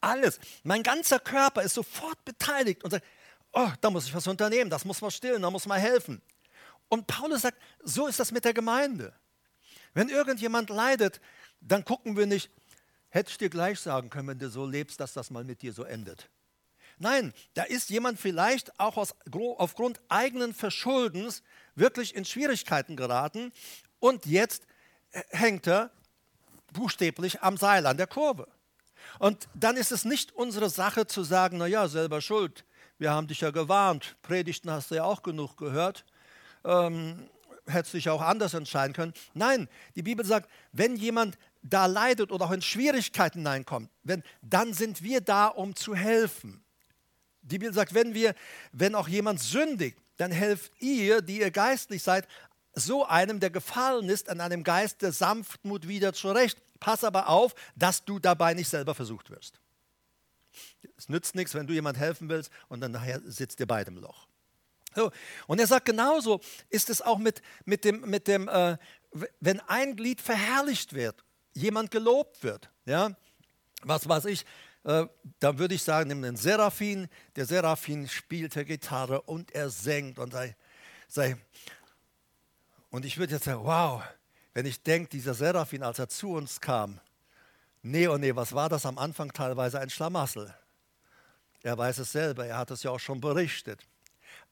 [0.00, 3.04] alles, mein ganzer Körper ist sofort beteiligt und sagt,
[3.52, 6.22] oh, da muss ich was unternehmen, das muss man stillen, da muss man helfen.
[6.88, 9.12] Und Paulus sagt, so ist das mit der Gemeinde.
[9.92, 11.20] Wenn irgendjemand leidet,
[11.60, 12.50] dann gucken wir nicht,
[13.10, 15.72] hätte ich dir gleich sagen können, wenn du so lebst, dass das mal mit dir
[15.72, 16.30] so endet.
[16.98, 19.14] Nein, da ist jemand vielleicht auch aus,
[19.56, 21.42] aufgrund eigenen Verschuldens
[21.74, 23.52] wirklich in Schwierigkeiten geraten
[24.00, 24.64] und jetzt
[25.30, 25.90] hängt er
[26.72, 28.46] buchstäblich am Seil, an der Kurve.
[29.18, 32.64] Und dann ist es nicht unsere Sache zu sagen, naja, selber schuld,
[32.98, 36.04] wir haben dich ja gewarnt, Predigten hast du ja auch genug gehört,
[36.64, 37.28] ähm,
[37.66, 39.14] hättest dich auch anders entscheiden können.
[39.32, 44.72] Nein, die Bibel sagt, wenn jemand da leidet oder auch in Schwierigkeiten hineinkommt, wenn, dann
[44.72, 46.64] sind wir da, um zu helfen.
[47.42, 48.34] Die Bibel sagt, wenn wir,
[48.72, 52.26] wenn auch jemand sündigt, dann helft ihr, die ihr geistlich seid,
[52.74, 56.58] so einem, der gefallen ist, an einem Geist der Sanftmut wieder zurecht.
[56.78, 59.60] Pass aber auf, dass du dabei nicht selber versucht wirst.
[60.96, 63.98] Es nützt nichts, wenn du jemand helfen willst und dann nachher sitzt ihr beide im
[63.98, 64.26] Loch.
[64.94, 65.10] So,
[65.46, 68.76] und er sagt, genauso ist es auch mit, mit dem, mit dem äh,
[69.40, 73.10] wenn ein Glied verherrlicht wird, jemand gelobt wird, ja,
[73.82, 74.44] was weiß ich,
[74.84, 75.06] äh,
[75.38, 80.32] dann würde ich sagen, nimm den Seraphin, der Seraphin spielte Gitarre und er singt und
[80.32, 80.56] sei,
[81.08, 81.36] sei
[82.90, 84.02] und ich würde jetzt sagen, wow,
[84.52, 87.00] wenn ich denke, dieser Seraphin, als er zu uns kam,
[87.82, 90.54] nee oh nee, was war das am Anfang teilweise ein Schlamassel?
[91.62, 93.86] Er weiß es selber, er hat es ja auch schon berichtet.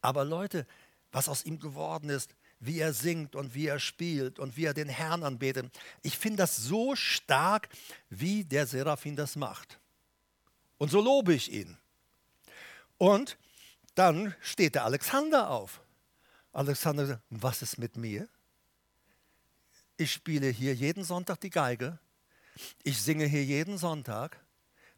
[0.01, 0.67] Aber Leute,
[1.11, 4.75] was aus ihm geworden ist, wie er singt und wie er spielt und wie er
[4.75, 5.71] den Herrn anbetet,
[6.03, 7.69] ich finde das so stark,
[8.11, 9.79] wie der Seraphin das macht.
[10.77, 11.77] Und so lobe ich ihn.
[12.99, 13.39] Und
[13.95, 15.81] dann steht der Alexander auf.
[16.53, 18.29] Alexander sagt, was ist mit mir?
[19.97, 21.99] Ich spiele hier jeden Sonntag die Geige.
[22.83, 24.41] Ich singe hier jeden Sonntag.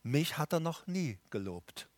[0.02, 1.88] Mich hat er noch nie gelobt.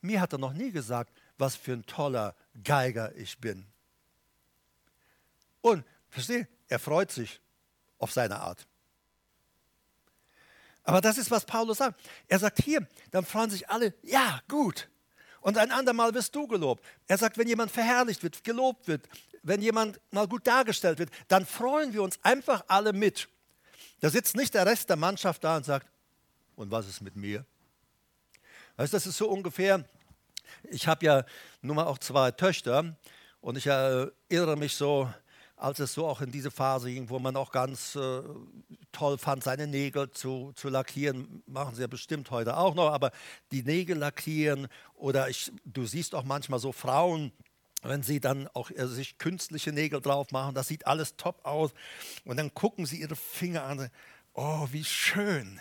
[0.00, 3.66] Mir hat er noch nie gesagt, was für ein toller Geiger ich bin.
[5.60, 7.40] Und, verstehe, er freut sich
[7.98, 8.66] auf seine Art.
[10.82, 12.00] Aber das ist, was Paulus sagt.
[12.26, 14.88] Er sagt hier, dann freuen sich alle, ja, gut.
[15.40, 16.84] Und ein andermal wirst du gelobt.
[17.06, 19.08] Er sagt, wenn jemand verherrlicht wird, gelobt wird,
[19.42, 23.28] wenn jemand mal gut dargestellt wird, dann freuen wir uns einfach alle mit.
[24.00, 25.86] Da sitzt nicht der Rest der Mannschaft da und sagt,
[26.56, 27.44] und was ist mit mir?
[28.76, 29.84] Weißt, das ist so ungefähr,
[30.64, 31.24] ich habe ja
[31.62, 32.96] nun mal auch zwei Töchter
[33.40, 35.10] und ich erinnere mich so,
[35.60, 38.22] als es so auch in diese Phase ging, wo man auch ganz äh,
[38.92, 41.42] toll fand, seine Nägel zu, zu lackieren.
[41.46, 43.12] Machen sie ja bestimmt heute auch noch, aber
[43.52, 47.32] die Nägel lackieren oder ich, du siehst auch manchmal so Frauen,
[47.82, 51.72] wenn sie dann auch äh, sich künstliche Nägel drauf machen, das sieht alles top aus.
[52.24, 53.90] Und dann gucken sie ihre Finger an.
[54.34, 55.60] Oh, wie schön.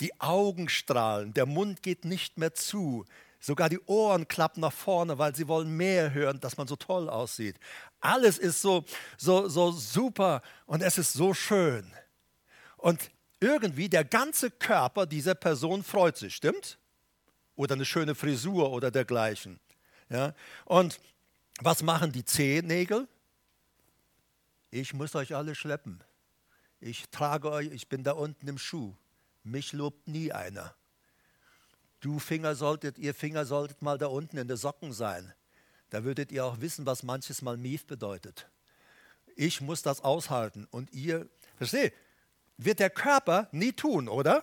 [0.00, 3.04] Die Augen strahlen, der Mund geht nicht mehr zu.
[3.38, 7.10] Sogar die Ohren klappen nach vorne, weil sie wollen mehr hören, dass man so toll
[7.10, 7.56] aussieht.
[8.04, 8.84] Alles ist so,
[9.16, 11.90] so, so super und es ist so schön.
[12.76, 16.78] Und irgendwie der ganze Körper dieser Person freut sich, stimmt?
[17.56, 19.58] Oder eine schöne Frisur oder dergleichen.
[20.10, 20.34] Ja?
[20.66, 21.00] Und
[21.60, 23.08] was machen die Zehennägel?
[24.70, 26.04] Ich muss euch alle schleppen.
[26.80, 28.94] Ich trage euch, ich bin da unten im Schuh.
[29.44, 30.74] Mich lobt nie einer.
[32.00, 35.32] Du Finger solltet, ihr Finger solltet mal da unten in den Socken sein.
[35.94, 38.48] Da würdet ihr auch wissen, was manches Mal Mief bedeutet.
[39.36, 41.94] Ich muss das aushalten und ihr, versteht,
[42.56, 44.42] wird der Körper nie tun, oder?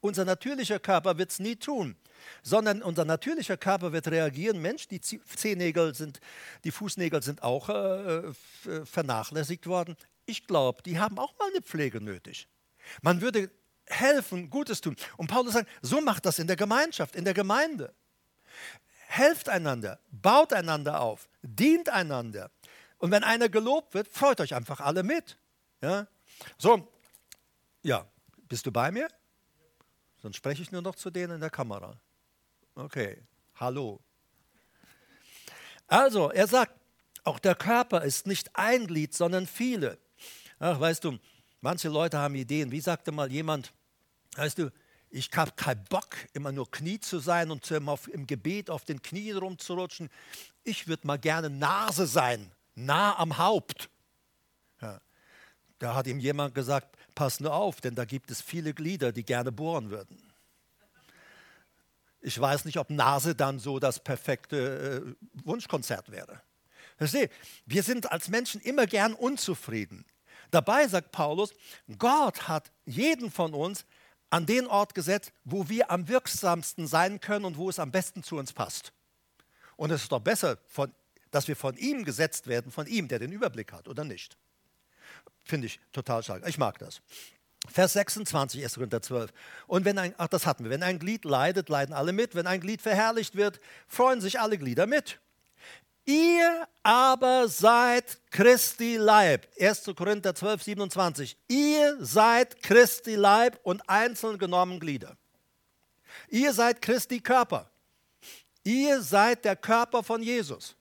[0.00, 1.94] Unser natürlicher Körper wird es nie tun,
[2.42, 4.62] sondern unser natürlicher Körper wird reagieren.
[4.62, 6.20] Mensch, die Zehennägel sind,
[6.64, 8.32] die Fußnägel sind auch äh,
[8.86, 9.94] vernachlässigt worden.
[10.24, 12.48] ich glaube, die haben auch mal eine Pflege nötig.
[13.02, 13.50] Man würde
[13.84, 14.96] helfen, Gutes tun.
[15.18, 17.94] Und Paulus sagt, so macht das in der Gemeinschaft, in der Gemeinde.
[19.10, 22.48] Helft einander, baut einander auf, dient einander.
[22.98, 25.36] Und wenn einer gelobt wird, freut euch einfach alle mit.
[25.82, 26.06] Ja?
[26.58, 26.86] So,
[27.82, 28.06] ja,
[28.48, 29.08] bist du bei mir?
[30.22, 31.98] Sonst spreche ich nur noch zu denen in der Kamera.
[32.76, 33.20] Okay,
[33.56, 33.98] hallo.
[35.88, 36.78] Also, er sagt,
[37.24, 39.98] auch der Körper ist nicht ein Glied, sondern viele.
[40.60, 41.18] Ach, weißt du,
[41.60, 42.70] manche Leute haben Ideen.
[42.70, 43.72] Wie sagte mal jemand,
[44.36, 44.70] weißt du,
[45.10, 49.36] ich habe keinen Bock, immer nur Knie zu sein und im Gebet auf den Knien
[49.36, 50.08] rumzurutschen.
[50.62, 53.90] Ich würde mal gerne Nase sein, nah am Haupt.
[54.80, 55.00] Ja.
[55.80, 59.24] Da hat ihm jemand gesagt, pass nur auf, denn da gibt es viele Glieder, die
[59.24, 60.32] gerne bohren würden.
[62.20, 66.40] Ich weiß nicht, ob Nase dann so das perfekte äh, Wunschkonzert wäre.
[66.98, 67.30] Verstehe,
[67.64, 70.04] wir sind als Menschen immer gern unzufrieden.
[70.50, 71.54] Dabei sagt Paulus,
[71.98, 73.86] Gott hat jeden von uns
[74.30, 78.22] an den Ort gesetzt, wo wir am wirksamsten sein können und wo es am besten
[78.22, 78.92] zu uns passt.
[79.76, 80.92] Und es ist doch besser, von,
[81.30, 84.36] dass wir von ihm gesetzt werden, von ihm, der den Überblick hat, oder nicht?
[85.44, 86.46] Finde ich total stark.
[86.46, 87.00] Ich mag das.
[87.68, 88.74] Vers 26, 1.
[88.74, 89.32] Korinther 12.
[89.66, 92.34] Und wenn ein, ach, das hatten wir, wenn ein Glied leidet, leiden alle mit.
[92.34, 95.20] Wenn ein Glied verherrlicht wird, freuen sich alle Glieder mit.
[96.04, 99.46] Ihr aber seid Christi Leib.
[99.58, 99.90] 1.
[99.96, 101.36] Korinther 12, 27.
[101.48, 105.16] Ihr seid Christi Leib und einzeln genommen Glieder.
[106.28, 107.70] Ihr seid Christi Körper.
[108.64, 110.76] Ihr seid der Körper von Jesus.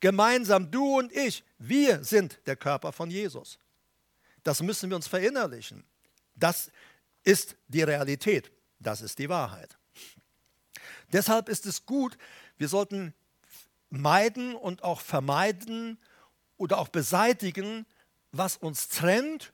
[0.00, 3.58] Gemeinsam, du und ich, wir sind der Körper von Jesus.
[4.44, 5.84] Das müssen wir uns verinnerlichen.
[6.34, 6.70] Das
[7.24, 8.50] ist die Realität.
[8.78, 9.76] Das ist die Wahrheit.
[11.12, 12.16] Deshalb ist es gut,
[12.58, 13.14] wir sollten
[13.90, 15.98] meiden und auch vermeiden
[16.56, 17.86] oder auch beseitigen,
[18.32, 19.52] was uns trennt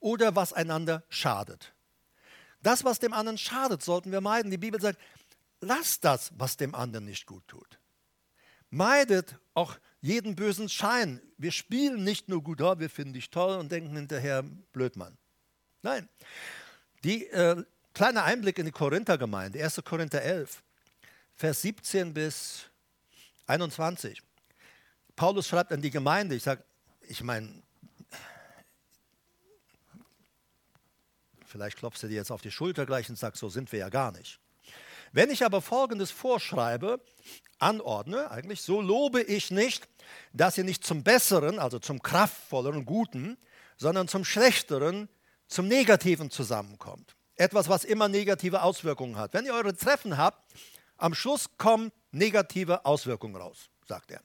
[0.00, 1.74] oder was einander schadet.
[2.62, 4.50] Das, was dem anderen schadet, sollten wir meiden.
[4.50, 4.98] Die Bibel sagt,
[5.60, 7.78] lasst das, was dem anderen nicht gut tut.
[8.70, 11.20] Meidet auch jeden bösen Schein.
[11.38, 14.42] Wir spielen nicht nur gut, oh, wir finden dich toll und denken hinterher,
[14.72, 15.16] Blödmann.
[15.82, 16.08] Nein.
[17.04, 19.82] Die äh, kleine Einblick in die Korinthergemeinde, 1.
[19.84, 20.62] Korinther 11,
[21.34, 22.70] Vers 17 bis
[23.46, 24.22] 21.
[25.16, 26.64] Paulus schreibt an die Gemeinde, ich sage,
[27.02, 27.62] ich meine,
[31.46, 33.88] vielleicht klopfst du dir jetzt auf die Schulter gleich und sagst, so sind wir ja
[33.88, 34.40] gar nicht.
[35.12, 37.00] Wenn ich aber Folgendes vorschreibe,
[37.60, 39.86] anordne, eigentlich, so lobe ich nicht,
[40.32, 43.36] dass ihr nicht zum Besseren, also zum kraftvolleren, guten,
[43.76, 45.08] sondern zum Schlechteren
[45.46, 47.14] zum Negativen zusammenkommt.
[47.36, 49.34] Etwas, was immer negative Auswirkungen hat.
[49.34, 50.52] Wenn ihr eure Treffen habt,
[50.96, 54.20] am Schluss kommen negative Auswirkungen raus, sagt er.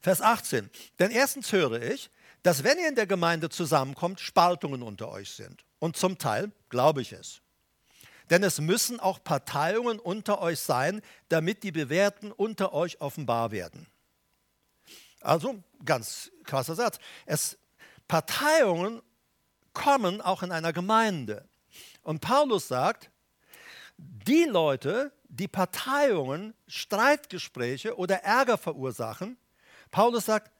[0.00, 0.70] Vers 18.
[0.98, 2.10] Denn erstens höre ich,
[2.42, 5.64] dass wenn ihr in der Gemeinde zusammenkommt, Spaltungen unter euch sind.
[5.78, 7.40] Und zum Teil glaube ich es.
[8.30, 13.86] Denn es müssen auch Parteiungen unter euch sein, damit die Bewährten unter euch offenbar werden.
[15.20, 16.98] Also, ganz krasser Satz.
[17.24, 17.58] Es,
[18.08, 19.02] Parteiungen
[19.72, 21.48] kommen auch in einer Gemeinde.
[22.02, 23.10] Und Paulus sagt,
[23.96, 29.36] die Leute, die Parteiungen, Streitgespräche oder Ärger verursachen,
[29.90, 30.50] Paulus sagt,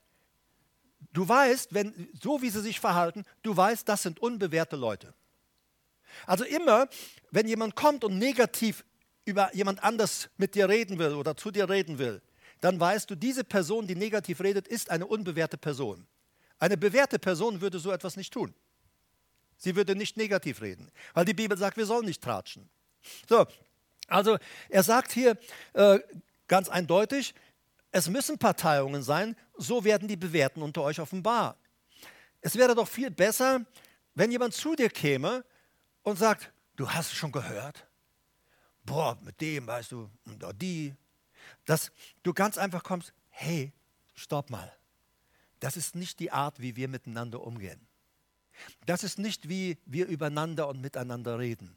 [1.13, 5.15] du weißt, wenn, so wie sie sich verhalten, du weißt, das sind unbewährte Leute.
[6.27, 6.89] Also immer,
[7.31, 8.85] wenn jemand kommt und negativ
[9.25, 12.23] über jemand anders mit dir reden will oder zu dir reden will,
[12.61, 16.07] dann weißt du, diese Person, die negativ redet, ist eine unbewährte Person.
[16.59, 18.55] Eine bewährte Person würde so etwas nicht tun.
[19.57, 22.69] Sie würde nicht negativ reden, weil die Bibel sagt, wir sollen nicht tratschen.
[23.29, 23.47] So,
[24.09, 24.39] also
[24.69, 25.39] er sagt hier
[25.73, 25.99] äh,
[26.49, 27.35] ganz eindeutig,
[27.91, 31.57] es müssen Parteiungen sein, so werden die Bewährten unter euch offenbar.
[32.41, 33.65] Es wäre doch viel besser,
[34.15, 35.45] wenn jemand zu dir käme
[36.03, 37.87] und sagt, du hast schon gehört,
[38.85, 40.95] boah, mit dem, weißt du, und die,
[41.65, 41.91] dass
[42.23, 43.73] du ganz einfach kommst, hey,
[44.15, 44.73] stopp mal,
[45.61, 47.81] das ist nicht die Art, wie wir miteinander umgehen.
[48.87, 51.77] Das ist nicht, wie wir übereinander und miteinander reden.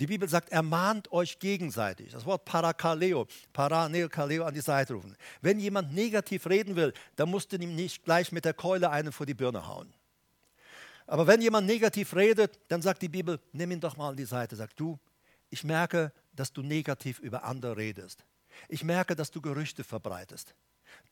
[0.00, 2.10] Die Bibel sagt, ermahnt euch gegenseitig.
[2.10, 5.16] Das Wort parakaleo, paraneokaleo an die Seite rufen.
[5.40, 9.12] Wenn jemand negativ reden will, dann musst du ihm nicht gleich mit der Keule einen
[9.12, 9.92] vor die Birne hauen.
[11.06, 14.24] Aber wenn jemand negativ redet, dann sagt die Bibel, nimm ihn doch mal an die
[14.24, 14.56] Seite.
[14.56, 14.98] Sag du,
[15.50, 18.24] ich merke, dass du negativ über andere redest.
[18.68, 20.54] Ich merke, dass du Gerüchte verbreitest.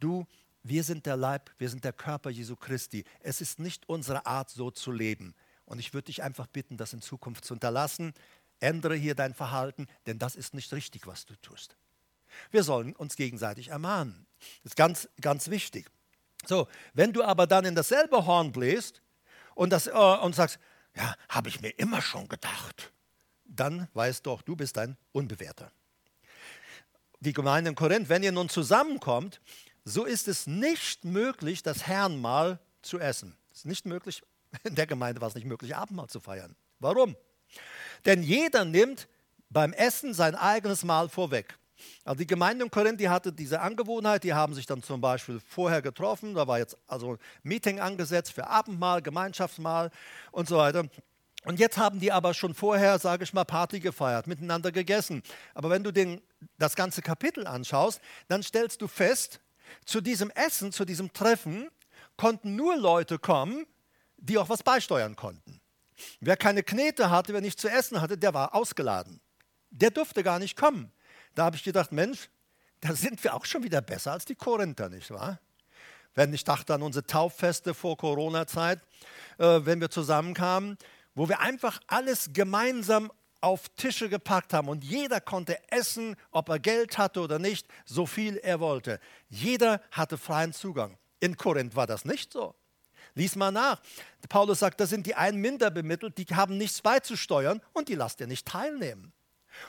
[0.00, 0.26] Du,
[0.62, 3.04] wir sind der Leib, wir sind der Körper Jesu Christi.
[3.20, 5.34] Es ist nicht unsere Art, so zu leben.
[5.64, 8.14] Und ich würde dich einfach bitten, das in Zukunft zu unterlassen.
[8.62, 11.76] Ändere hier dein Verhalten, denn das ist nicht richtig, was du tust.
[12.50, 14.26] Wir sollen uns gegenseitig ermahnen.
[14.62, 15.90] Das ist ganz, ganz wichtig.
[16.46, 19.02] So, wenn du aber dann in dasselbe Horn bläst
[19.54, 20.58] und, das, äh, und sagst,
[20.96, 22.92] ja, habe ich mir immer schon gedacht,
[23.44, 25.70] dann weißt du auch, du bist ein Unbewehrter.
[27.20, 29.40] Die Gemeinde in Korinth, wenn ihr nun zusammenkommt,
[29.84, 33.36] so ist es nicht möglich, das Herrnmahl zu essen.
[33.52, 34.22] Es ist nicht möglich,
[34.64, 36.56] in der Gemeinde war es nicht möglich, Abendmahl zu feiern.
[36.80, 37.16] Warum?
[38.04, 39.08] Denn jeder nimmt
[39.50, 41.58] beim Essen sein eigenes Mahl vorweg.
[42.04, 45.40] Also die Gemeinde in Korinth, die hatte diese Angewohnheit, die haben sich dann zum Beispiel
[45.40, 49.90] vorher getroffen, da war jetzt also ein Meeting angesetzt für Abendmahl, Gemeinschaftsmahl
[50.30, 50.84] und so weiter.
[51.44, 55.22] Und jetzt haben die aber schon vorher, sage ich mal, Party gefeiert, miteinander gegessen.
[55.54, 56.20] Aber wenn du den,
[56.58, 59.40] das ganze Kapitel anschaust, dann stellst du fest,
[59.84, 61.68] zu diesem Essen, zu diesem Treffen
[62.16, 63.66] konnten nur Leute kommen,
[64.18, 65.61] die auch was beisteuern konnten.
[66.20, 69.20] Wer keine Knete hatte, wer nichts zu essen hatte, der war ausgeladen.
[69.70, 70.92] Der durfte gar nicht kommen.
[71.34, 72.28] Da habe ich gedacht, Mensch,
[72.80, 75.38] da sind wir auch schon wieder besser als die Korinther, nicht wahr?
[76.14, 78.80] Wenn ich dachte an unsere Tauffeste vor Corona-Zeit,
[79.38, 80.76] äh, wenn wir zusammenkamen,
[81.14, 86.58] wo wir einfach alles gemeinsam auf Tische gepackt haben und jeder konnte essen, ob er
[86.58, 89.00] Geld hatte oder nicht, so viel er wollte.
[89.28, 90.96] Jeder hatte freien Zugang.
[91.20, 92.54] In Korinth war das nicht so.
[93.14, 93.80] Lies mal nach.
[94.28, 98.20] Paulus sagt, da sind die einen minder bemittelt, die haben nichts beizusteuern und die lasst
[98.20, 99.12] ihr nicht teilnehmen.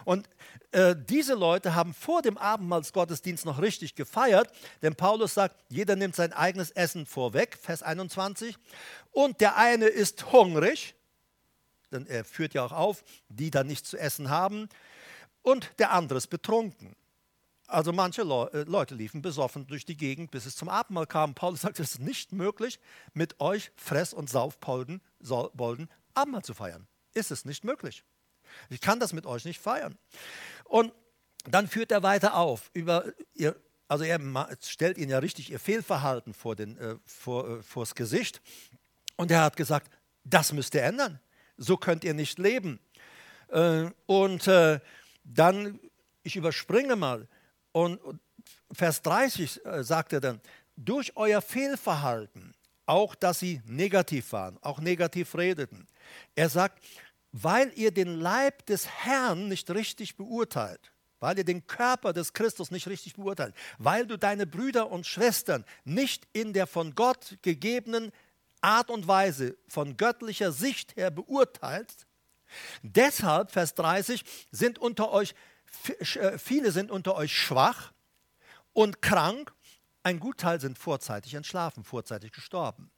[0.06, 0.30] Und
[0.72, 4.50] äh, diese Leute haben vor dem Abendmahlsgottesdienst noch richtig gefeiert,
[4.82, 8.58] denn Paulus sagt, jeder nimmt sein eigenes Essen vorweg, Vers 21,
[9.12, 10.96] und der eine ist hungrig,
[11.92, 14.70] denn er führt ja auch auf, die dann nichts zu essen haben,
[15.42, 16.96] und der andere ist betrunken.
[17.68, 21.34] Also manche Le Leute liefen besoffen durch die Gegend, bis es zum Abendmahl kam.
[21.34, 22.80] Paulus sagt, es ist nicht möglich,
[23.14, 25.02] mit euch Fress- und Saufbolden
[26.14, 26.88] Abendmahl zu feiern.
[27.14, 28.04] Ist es nicht möglich.
[28.70, 29.98] Ich kann das mit euch nicht feiern.
[30.66, 30.94] Und
[31.46, 32.70] dann führt er weiter auf.
[32.74, 33.56] Über ihr,
[33.88, 34.20] also er
[34.62, 38.42] stellt ihnen ja richtig ihr Fehlverhalten vor den, äh, vor, äh, vors Gesicht.
[39.16, 39.92] Und er hat gesagt,
[40.24, 41.20] das müsst ihr ändern.
[41.58, 42.80] So könnt ihr nicht leben.
[43.50, 44.80] Äh, und äh,
[45.24, 45.80] dann,
[46.24, 47.28] ich überspringe mal,
[47.74, 48.00] und
[48.72, 50.42] Vers 30 äh, sagt er dann,
[50.76, 52.56] durch euer Fehlverhalten,
[52.86, 55.88] auch dass sie negativ waren, auch negativ redeten.
[56.36, 56.84] Er sagt,
[57.32, 62.72] weil ihr den Leib des Herrn nicht richtig beurteilt, weil ihr den Körper des Christus
[62.72, 68.12] nicht richtig beurteilt, weil du deine Brüder und Schwestern nicht in der von Gott gegebenen
[68.62, 72.06] Art und Weise von göttlicher Sicht her beurteilst.
[72.82, 75.34] Deshalb, Vers 30, sind unter euch,
[76.38, 77.92] viele sind unter euch schwach
[78.74, 79.54] und krank,
[80.04, 82.92] ein Gutteil sind vorzeitig entschlafen, vorzeitig gestorben.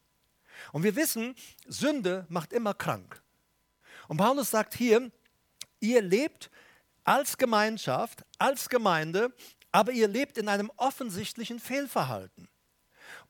[0.72, 1.36] Und wir wissen,
[1.68, 3.22] Sünde macht immer krank.
[4.08, 5.12] Und Paulus sagt hier,
[5.80, 6.50] ihr lebt
[7.04, 9.34] als Gemeinschaft, als Gemeinde,
[9.72, 12.48] aber ihr lebt in einem offensichtlichen Fehlverhalten.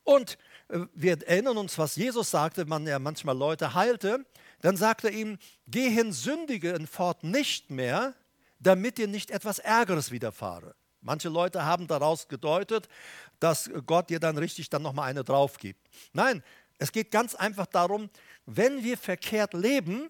[0.04, 0.38] Und
[0.70, 4.26] äh, wir erinnern uns, was Jesus sagte, man ja manchmal Leute heilte,
[4.62, 8.14] dann sagte er ihm, geh hin, sündige fort nicht mehr,
[8.60, 10.76] damit dir nicht etwas Ärgeres widerfahre.
[11.02, 12.88] Manche Leute haben daraus gedeutet,
[13.40, 15.88] dass Gott dir dann richtig dann nochmal eine drauf gibt.
[16.14, 16.44] Nein,
[16.80, 18.10] es geht ganz einfach darum,
[18.46, 20.10] wenn wir verkehrt leben,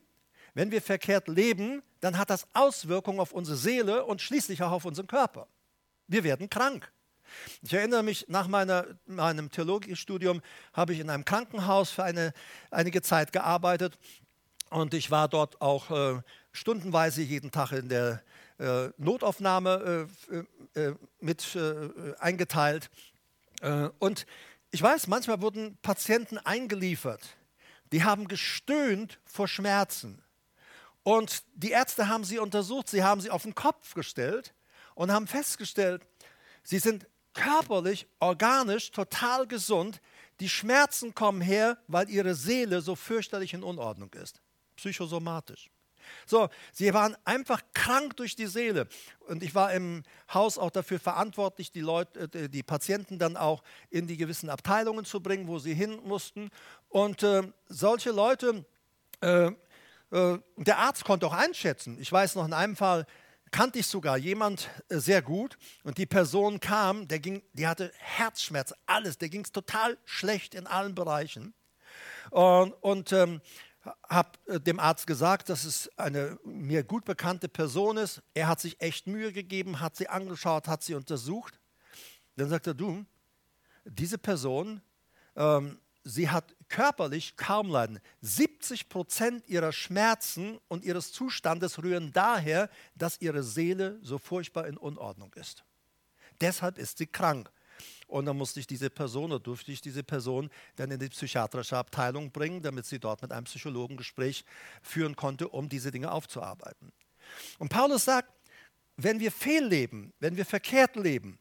[0.54, 4.86] wenn wir verkehrt leben, dann hat das Auswirkungen auf unsere Seele und schließlich auch auf
[4.86, 5.48] unseren Körper.
[6.08, 6.92] Wir werden krank.
[7.62, 12.34] Ich erinnere mich, nach meiner, meinem Theologiestudium habe ich in einem Krankenhaus für eine,
[12.72, 13.98] einige Zeit gearbeitet
[14.70, 18.24] und ich war dort auch äh, stundenweise jeden Tag in der
[18.98, 22.89] Notaufnahme äh, äh mit äh, eingeteilt.
[23.62, 24.26] Äh, und
[24.72, 27.22] ich weiß, manchmal wurden Patienten eingeliefert,
[27.91, 30.22] die haben gestöhnt vor Schmerzen.
[31.04, 34.54] Und die Ärzte haben sie untersucht, sie haben sie auf den Kopf gestellt
[34.96, 36.02] und haben festgestellt,
[36.63, 40.02] sie sind körperlich, organisch total gesund.
[40.39, 44.41] Die Schmerzen kommen her, weil ihre Seele so fürchterlich in Unordnung ist.
[44.76, 45.70] Psychosomatisch.
[46.26, 48.88] So, sie waren einfach krank durch die Seele.
[49.28, 53.63] Und ich war im Haus auch dafür verantwortlich, die, Leute, äh, die Patienten dann auch
[53.89, 56.50] in die gewissen Abteilungen zu bringen, wo sie hin mussten.
[56.89, 58.66] Und äh, solche Leute
[59.22, 59.51] äh,
[60.12, 61.97] äh, der Arzt konnte auch einschätzen.
[61.99, 63.06] Ich weiß noch, in einem Fall
[63.51, 67.91] kannte ich sogar jemand äh, sehr gut und die Person kam, der, ging, die hatte
[67.97, 71.53] Herzschmerz, alles, der ging es total schlecht in allen Bereichen.
[72.32, 73.41] Und, und ähm,
[74.08, 78.22] habe äh, dem Arzt gesagt, dass es eine mir gut bekannte Person ist.
[78.34, 81.60] Er hat sich echt Mühe gegeben, hat sie angeschaut, hat sie untersucht.
[82.36, 83.06] Dann sagt er, du,
[83.86, 84.82] diese Person
[85.36, 88.00] ähm, sie hat körperlich kaum Leiden.
[88.22, 94.78] 70 Prozent ihrer Schmerzen und ihres Zustandes rühren daher, dass ihre Seele so furchtbar in
[94.78, 95.66] Unordnung ist.
[96.42, 97.52] Deshalb ist sie krank.
[98.08, 101.78] Und dann musste ich diese Person oder durfte ich diese Person dann in die psychiatrische
[101.78, 104.45] Abteilung bringen, damit sie dort mit einem Psychologen Gespräch
[104.82, 106.91] führen konnte, um diese Dinge aufzuarbeiten.
[107.58, 108.30] Und Paulus sagt,
[108.97, 111.39] wenn wir fehlleben, wenn wir verkehrt leben,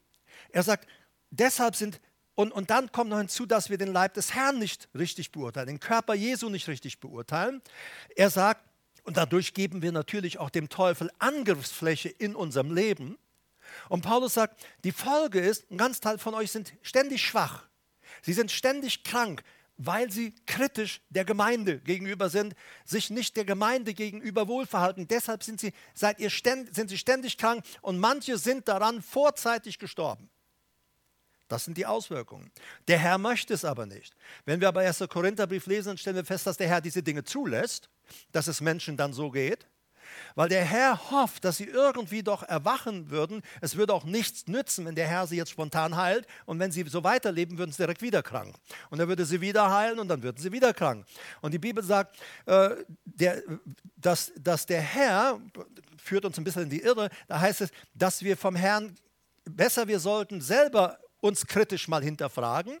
[0.49, 0.87] er sagt,
[1.29, 2.01] deshalb sind,
[2.33, 5.67] und, und dann kommt noch hinzu, dass wir den Leib des Herrn nicht richtig beurteilen,
[5.67, 7.61] den Körper Jesu nicht richtig beurteilen.
[8.15, 8.61] Er sagt,
[9.03, 13.17] und dadurch geben wir natürlich auch dem Teufel Angriffsfläche in unserem Leben.
[13.89, 17.67] Und Paulus sagt, die Folge ist, ein ganz Teil von euch sind ständig schwach.
[18.21, 19.43] Sie sind ständig krank,
[19.77, 22.55] weil sie kritisch der Gemeinde gegenüber sind,
[22.85, 25.07] sich nicht der Gemeinde gegenüber wohlverhalten.
[25.07, 29.79] Deshalb sind sie, seid ihr ständ, sind sie ständig krank und manche sind daran vorzeitig
[29.79, 30.29] gestorben.
[31.47, 32.51] Das sind die Auswirkungen.
[32.87, 34.15] Der Herr möchte es aber nicht.
[34.45, 35.03] Wenn wir aber 1.
[35.09, 37.89] Korintherbrief lesen, dann stellen wir fest, dass der Herr diese Dinge zulässt,
[38.31, 39.67] dass es Menschen dann so geht.
[40.35, 43.41] Weil der Herr hofft, dass sie irgendwie doch erwachen würden.
[43.61, 46.27] Es würde auch nichts nützen, wenn der Herr sie jetzt spontan heilt.
[46.45, 48.53] Und wenn sie so weiterleben, würden sie direkt wieder krank.
[48.89, 51.05] Und er würde sie wieder heilen und dann würden sie wieder krank.
[51.41, 52.71] Und die Bibel sagt, äh,
[53.05, 53.41] der,
[53.95, 55.39] dass, dass der Herr,
[55.97, 58.93] führt uns ein bisschen in die Irre, da heißt es, dass wir vom Herrn,
[59.45, 62.79] besser wir sollten selber uns kritisch mal hinterfragen.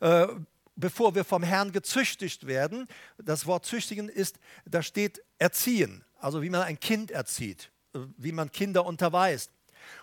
[0.00, 0.26] Äh,
[0.74, 2.88] bevor wir vom Herrn gezüchtigt werden.
[3.18, 8.50] Das Wort züchtigen ist, da steht erziehen also wie man ein Kind erzieht, wie man
[8.52, 9.50] Kinder unterweist.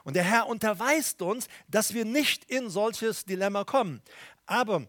[0.03, 4.01] Und der Herr unterweist uns, dass wir nicht in solches Dilemma kommen.
[4.45, 4.87] Aber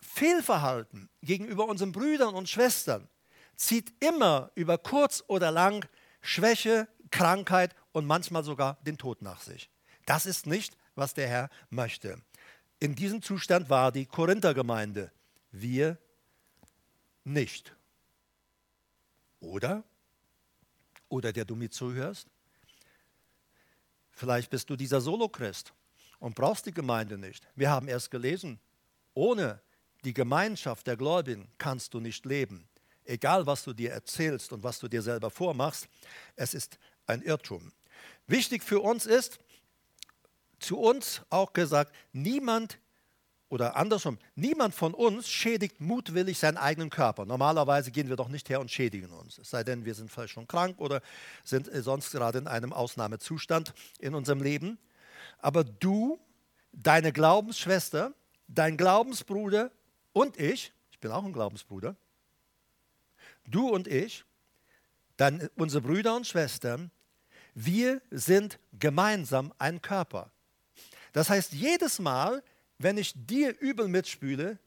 [0.00, 3.08] Fehlverhalten gegenüber unseren Brüdern und Schwestern
[3.56, 5.86] zieht immer über kurz oder lang
[6.20, 9.70] Schwäche, Krankheit und manchmal sogar den Tod nach sich.
[10.06, 12.20] Das ist nicht, was der Herr möchte.
[12.80, 15.12] In diesem Zustand war die Korinthergemeinde.
[15.52, 15.98] Wir
[17.24, 17.76] nicht.
[19.40, 19.84] Oder?
[21.12, 22.26] Oder der du mir zuhörst.
[24.12, 25.74] Vielleicht bist du dieser Solochrist
[26.18, 27.46] und brauchst die Gemeinde nicht.
[27.54, 28.58] Wir haben erst gelesen,
[29.12, 29.60] ohne
[30.04, 32.66] die Gemeinschaft der Gläubigen kannst du nicht leben.
[33.04, 35.86] Egal, was du dir erzählst und was du dir selber vormachst,
[36.34, 37.72] es ist ein Irrtum.
[38.26, 39.38] Wichtig für uns ist,
[40.60, 42.78] zu uns auch gesagt, niemand
[43.52, 47.26] oder andersrum, niemand von uns schädigt mutwillig seinen eigenen Körper.
[47.26, 49.36] Normalerweise gehen wir doch nicht her und schädigen uns.
[49.36, 51.02] Es sei denn, wir sind vielleicht schon krank oder
[51.44, 54.78] sind äh, sonst gerade in einem Ausnahmezustand in unserem Leben.
[55.36, 56.18] Aber du,
[56.72, 58.14] deine Glaubensschwester,
[58.48, 59.70] dein Glaubensbruder
[60.14, 61.94] und ich, ich bin auch ein Glaubensbruder,
[63.44, 64.24] du und ich,
[65.18, 66.90] dann unsere Brüder und Schwestern,
[67.52, 70.30] wir sind gemeinsam ein Körper.
[71.12, 72.42] Das heißt, jedes Mal,
[72.82, 74.58] wenn ich dir übel mitspiele,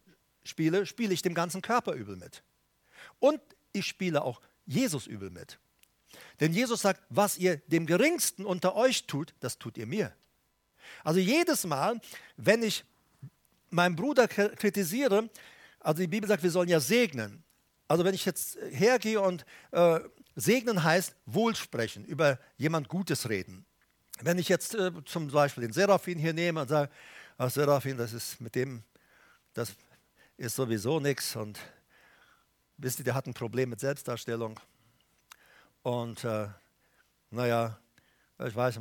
[0.44, 2.44] spiele, spiele ich dem ganzen Körper übel mit.
[3.20, 3.42] Und
[3.74, 5.60] ich spiele auch Jesus übel mit.
[6.40, 10.14] Denn Jesus sagt, was ihr dem Geringsten unter euch tut, das tut ihr mir.
[11.04, 12.00] Also jedes Mal,
[12.38, 12.84] wenn ich
[13.70, 15.30] meinen Bruder kritisiere,
[15.80, 17.44] also die Bibel sagt, wir sollen ja segnen.
[17.88, 20.00] Also wenn ich jetzt hergehe und äh,
[20.36, 23.66] segnen heißt wohlsprechen, über jemand Gutes reden.
[24.22, 26.90] Wenn ich jetzt äh, zum Beispiel den Seraphin hier nehme und sage,
[27.38, 28.84] ach Seraphin, das ist mit dem,
[29.54, 29.76] das
[30.38, 31.36] ist sowieso nichts.
[31.36, 31.60] Und
[32.78, 34.60] wisst ihr, der hat ein Problem mit Selbstdarstellung.
[35.84, 36.48] Und äh,
[37.30, 37.78] naja,
[38.44, 38.80] ich weiß,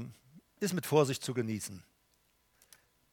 [0.60, 1.82] ist mit Vorsicht zu genießen.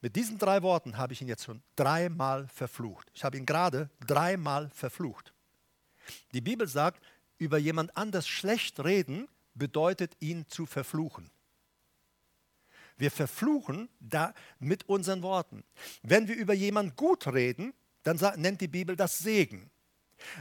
[0.00, 3.10] Mit diesen drei Worten habe ich ihn jetzt schon dreimal verflucht.
[3.14, 5.32] Ich habe ihn gerade dreimal verflucht.
[6.32, 7.00] Die Bibel sagt,
[7.38, 11.30] über jemand anders schlecht reden bedeutet ihn zu verfluchen.
[13.02, 15.64] Wir verfluchen da mit unseren Worten.
[16.04, 17.74] Wenn wir über jemanden gut reden,
[18.04, 19.72] dann nennt die Bibel das Segen.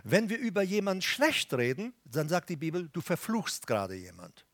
[0.03, 4.45] Wenn wir über jemanden schlecht reden, dann sagt die Bibel, du verfluchst gerade jemand.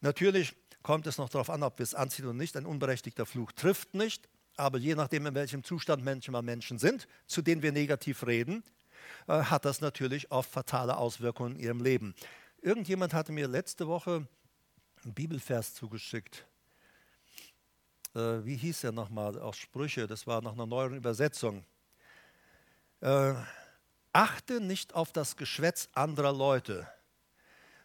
[0.00, 2.56] Natürlich kommt es noch darauf an, ob wir es anziehen oder nicht.
[2.56, 4.26] Ein unberechtigter Fluch trifft nicht,
[4.56, 8.64] aber je nachdem, in welchem Zustand manchmal Menschen sind, zu denen wir negativ reden,
[9.28, 12.14] äh, hat das natürlich oft fatale Auswirkungen in ihrem Leben.
[12.62, 14.26] Irgendjemand hatte mir letzte Woche
[15.04, 16.46] einen Bibelvers zugeschickt
[18.14, 21.64] äh, wie hieß er nochmal, auch Sprüche, das war nach einer neueren Übersetzung.
[23.00, 23.34] Äh,
[24.12, 26.88] achte nicht auf das Geschwätz anderer Leute,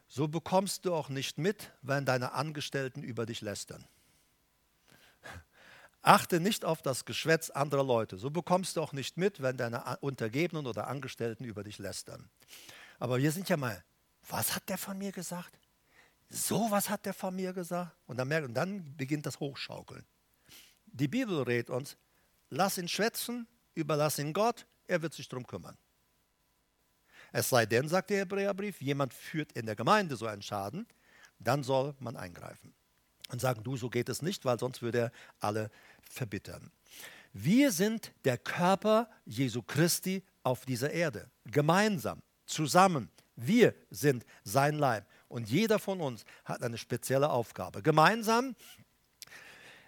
[0.08, 3.86] so bekommst du auch nicht mit, wenn deine Angestellten über dich lästern.
[6.02, 9.98] Achte nicht auf das Geschwätz anderer Leute, so bekommst du auch nicht mit, wenn deine
[10.00, 12.30] Untergebenen oder Angestellten über dich lästern.
[12.98, 13.84] Aber wir sind ja mal,
[14.28, 15.60] was hat der von mir gesagt?
[16.30, 17.96] So was hat der von mir gesagt?
[18.06, 20.06] Und dann, merkt, und dann beginnt das Hochschaukeln.
[20.94, 21.98] Die Bibel rät uns,
[22.50, 25.78] lass ihn schwätzen, überlass ihn Gott, er wird sich darum kümmern.
[27.32, 30.88] Es sei denn, sagt der Hebräerbrief, jemand führt in der Gemeinde so einen Schaden,
[31.38, 32.74] dann soll man eingreifen
[33.32, 35.70] und sagen, du, so geht es nicht, weil sonst würde er alle
[36.02, 36.72] verbittern.
[37.32, 41.30] Wir sind der Körper Jesu Christi auf dieser Erde.
[41.46, 43.10] Gemeinsam, zusammen.
[43.36, 45.06] Wir sind sein Leib.
[45.28, 47.84] Und jeder von uns hat eine spezielle Aufgabe.
[47.84, 48.56] Gemeinsam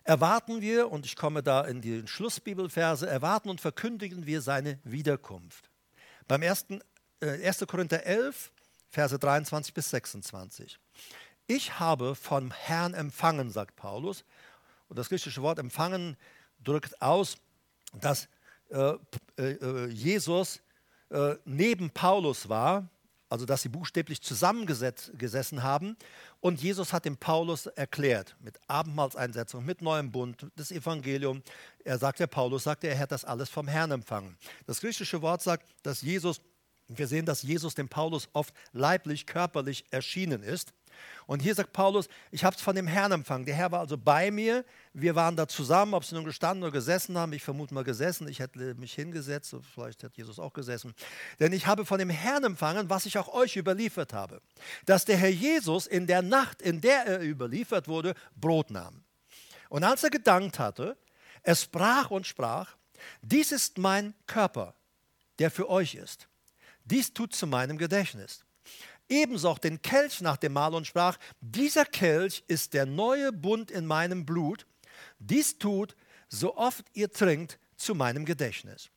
[0.03, 5.69] erwarten wir, und ich komme da in die Schlussbibelverse, erwarten und verkündigen wir seine Wiederkunft.
[6.27, 6.81] Beim ersten,
[7.21, 7.65] äh, 1.
[7.67, 8.51] Korinther 11,
[8.89, 10.77] Verse 23 bis 26.
[11.47, 14.25] Ich habe vom Herrn empfangen, sagt Paulus.
[14.89, 16.17] Und das griechische Wort empfangen
[16.63, 17.37] drückt aus,
[17.93, 18.27] dass
[18.69, 18.95] äh,
[19.37, 20.61] äh, Jesus
[21.09, 22.89] äh, neben Paulus war,
[23.31, 25.95] also dass sie buchstäblich zusammengesessen haben.
[26.41, 31.41] Und Jesus hat dem Paulus erklärt, mit Abendmahlseinsetzung, mit neuem Bund, das Evangelium.
[31.85, 34.37] Er sagt, der Paulus sagte, er hätte das alles vom Herrn empfangen.
[34.67, 36.41] Das griechische Wort sagt, dass Jesus,
[36.89, 40.73] wir sehen, dass Jesus dem Paulus oft leiblich, körperlich erschienen ist.
[41.27, 43.45] Und hier sagt Paulus, ich habe es von dem Herrn empfangen.
[43.45, 44.65] Der Herr war also bei mir.
[44.93, 47.31] Wir waren da zusammen, ob sie nun gestanden oder gesessen haben.
[47.33, 48.27] Ich vermute mal gesessen.
[48.27, 49.55] Ich hätte mich hingesetzt.
[49.73, 50.93] Vielleicht hat Jesus auch gesessen.
[51.39, 54.41] Denn ich habe von dem Herrn empfangen, was ich auch euch überliefert habe.
[54.85, 59.03] Dass der Herr Jesus in der Nacht, in der er überliefert wurde, Brot nahm.
[59.69, 60.97] Und als er gedankt hatte,
[61.43, 62.75] er sprach und sprach,
[63.21, 64.75] dies ist mein Körper,
[65.39, 66.27] der für euch ist.
[66.83, 68.43] Dies tut zu meinem Gedächtnis
[69.11, 73.69] ebenso auch den Kelch nach dem Mahl und sprach, dieser Kelch ist der neue Bund
[73.69, 74.65] in meinem Blut.
[75.19, 75.95] Dies tut,
[76.29, 78.89] so oft ihr trinkt, zu meinem Gedächtnis.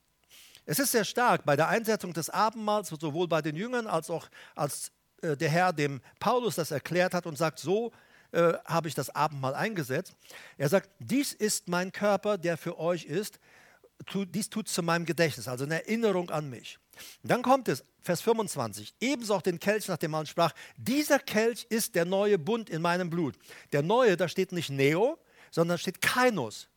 [0.67, 4.29] Es ist sehr stark bei der Einsetzung des Abendmahls, sowohl bei den Jüngern als auch
[4.55, 4.93] als
[5.23, 7.93] äh, der Herr dem Paulus das erklärt hat und sagt, so
[8.33, 10.15] äh, habe ich das Abendmahl eingesetzt.
[10.57, 13.39] Er sagt, dies ist mein Körper, der für euch ist.
[14.07, 16.79] Tu, dies tut zu meinem Gedächtnis, also eine Erinnerung an mich.
[17.23, 21.67] Dann kommt es, Vers 25, ebenso auch den Kelch, nach dem man sprach, dieser Kelch
[21.71, 23.37] ist der neue Bund in meinem Blut.
[23.73, 25.19] Der neue, da steht nicht Neo,
[25.51, 26.69] sondern steht Kainos.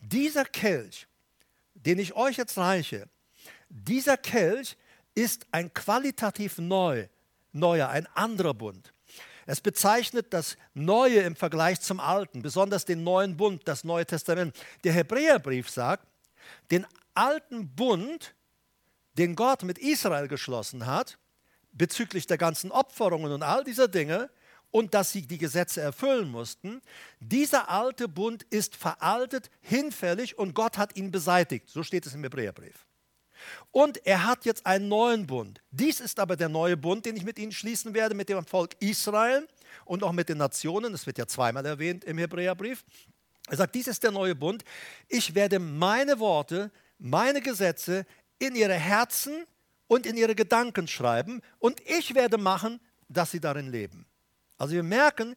[0.00, 1.06] Dieser Kelch,
[1.74, 3.08] den ich euch jetzt reiche,
[3.68, 4.76] dieser Kelch
[5.14, 7.06] ist ein qualitativ neu,
[7.52, 8.92] neuer, ein anderer Bund.
[9.46, 14.56] Es bezeichnet das Neue im Vergleich zum Alten, besonders den neuen Bund, das Neue Testament.
[14.82, 16.06] Der Hebräerbrief sagt,
[16.70, 18.34] den alten Bund
[19.18, 21.18] den Gott mit Israel geschlossen hat,
[21.72, 24.30] bezüglich der ganzen Opferungen und all dieser Dinge,
[24.70, 26.82] und dass sie die Gesetze erfüllen mussten,
[27.20, 31.70] dieser alte Bund ist veraltet, hinfällig und Gott hat ihn beseitigt.
[31.70, 32.84] So steht es im Hebräerbrief.
[33.70, 35.62] Und er hat jetzt einen neuen Bund.
[35.70, 38.74] Dies ist aber der neue Bund, den ich mit ihnen schließen werde, mit dem Volk
[38.80, 39.46] Israel
[39.84, 40.92] und auch mit den Nationen.
[40.92, 42.84] Das wird ja zweimal erwähnt im Hebräerbrief.
[43.48, 44.64] Er sagt, dies ist der neue Bund.
[45.08, 48.06] Ich werde meine Worte, meine Gesetze
[48.38, 49.46] in ihre Herzen
[49.88, 54.06] und in ihre Gedanken schreiben und ich werde machen, dass sie darin leben.
[54.58, 55.36] Also wir merken,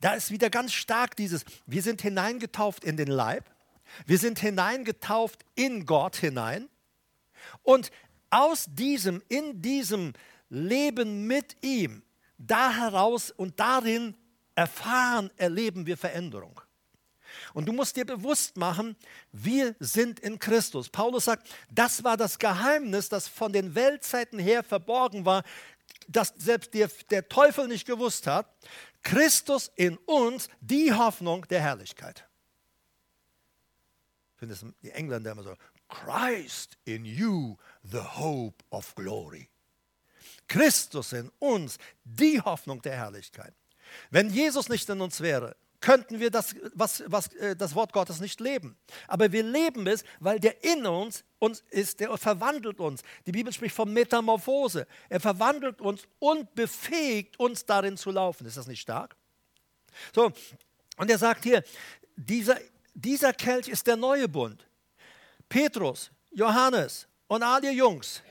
[0.00, 3.44] da ist wieder ganz stark dieses, wir sind hineingetauft in den Leib,
[4.06, 6.68] wir sind hineingetauft in Gott hinein
[7.62, 7.90] und
[8.30, 10.12] aus diesem, in diesem
[10.48, 12.02] Leben mit ihm,
[12.38, 14.16] da heraus und darin
[14.54, 16.60] erfahren, erleben wir Veränderung.
[17.54, 18.96] Und du musst dir bewusst machen,
[19.32, 20.88] wir sind in Christus.
[20.88, 25.42] Paulus sagt, das war das Geheimnis, das von den Weltzeiten her verborgen war,
[26.08, 28.46] das selbst der, der Teufel nicht gewusst hat.
[29.02, 32.26] Christus in uns, die Hoffnung der Herrlichkeit.
[34.34, 35.54] Ich finde es die Engländer immer so,
[35.88, 39.48] Christ in you, the hope of glory.
[40.48, 43.54] Christus in uns, die Hoffnung der Herrlichkeit.
[44.10, 48.20] Wenn Jesus nicht in uns wäre, könnten wir das, was, was, äh, das Wort Gottes
[48.20, 48.76] nicht leben.
[49.08, 53.02] Aber wir leben es, weil der in uns, uns ist, der verwandelt uns.
[53.26, 54.86] Die Bibel spricht von Metamorphose.
[55.08, 58.46] Er verwandelt uns und befähigt uns darin zu laufen.
[58.46, 59.16] Ist das nicht stark?
[60.14, 60.32] So,
[60.96, 61.64] und er sagt hier,
[62.16, 62.58] dieser,
[62.94, 64.66] dieser Kelch ist der neue Bund.
[65.48, 68.22] Petrus, Johannes und all ihr Jungs,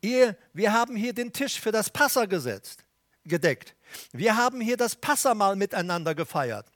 [0.00, 2.84] ihr, wir haben hier den Tisch für das Passa gesetzt,
[3.24, 3.74] gedeckt.
[4.12, 6.66] Wir haben hier das Passamal miteinander gefeiert.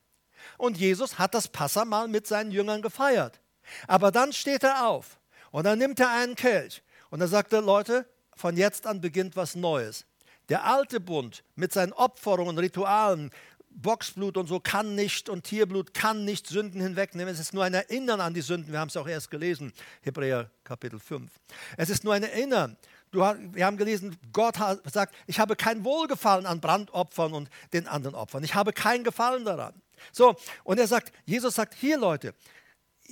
[0.57, 3.39] Und Jesus hat das Passamal mit seinen Jüngern gefeiert.
[3.87, 5.19] Aber dann steht er auf
[5.51, 9.35] und dann nimmt er einen Kelch und dann sagt er, Leute, von jetzt an beginnt
[9.35, 10.05] was Neues.
[10.49, 13.31] Der alte Bund mit seinen Opferungen, Ritualen,
[13.75, 17.33] Boxblut und so kann nicht und Tierblut kann nicht Sünden hinwegnehmen.
[17.33, 18.71] Es ist nur ein Erinnern an die Sünden.
[18.71, 21.31] Wir haben es auch erst gelesen, Hebräer Kapitel 5.
[21.77, 22.77] Es ist nur ein Erinnern.
[23.11, 28.15] Du, wir haben gelesen, Gott sagt, ich habe kein Wohlgefallen an Brandopfern und den anderen
[28.15, 28.43] Opfern.
[28.43, 29.82] Ich habe kein Gefallen daran.
[30.11, 32.33] So, und er sagt, Jesus sagt, hier Leute,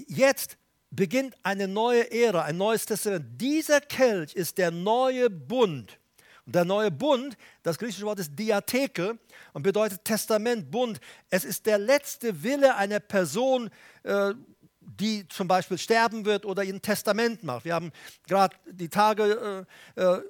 [0.08, 0.58] jetzt
[0.90, 3.26] beginnt eine neue Ära, ein neues Testament.
[3.42, 5.98] Dieser Kelch ist der neue Bund.
[6.46, 9.18] Und der neue Bund, das griechische Wort ist Diatheke
[9.54, 11.00] und bedeutet Testament, Bund.
[11.30, 13.70] Es ist der letzte Wille einer Person,
[14.04, 14.34] äh,
[14.82, 17.66] die zum Beispiel sterben wird oder ein Testament macht.
[17.66, 17.92] Wir haben
[18.28, 19.66] gerade die Tage
[19.96, 20.22] äh, äh,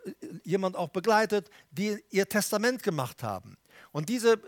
[0.44, 3.58] jemand auch begleitet, die ihr Testament gemacht haben.
[3.92, 4.40] Und diese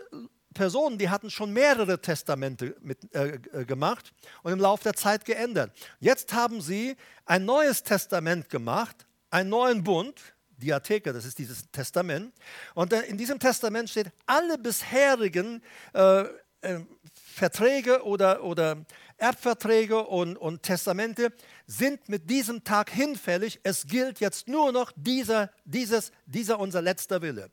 [0.54, 5.24] Personen, die hatten schon mehrere Testamente mit, äh, äh gemacht und im Laufe der Zeit
[5.24, 5.72] geändert.
[6.00, 6.96] Jetzt haben sie
[7.26, 10.20] ein neues Testament gemacht, einen neuen Bund,
[10.56, 12.32] Diatheke, das ist dieses Testament.
[12.74, 16.22] Und äh, in diesem Testament steht, alle bisherigen äh,
[16.64, 16.80] äh,
[17.12, 18.84] Verträge oder, oder
[19.16, 21.32] Erbverträge und, und Testamente
[21.66, 23.60] sind mit diesem Tag hinfällig.
[23.62, 27.50] Es gilt jetzt nur noch dieser, dieses, dieser unser letzter Wille.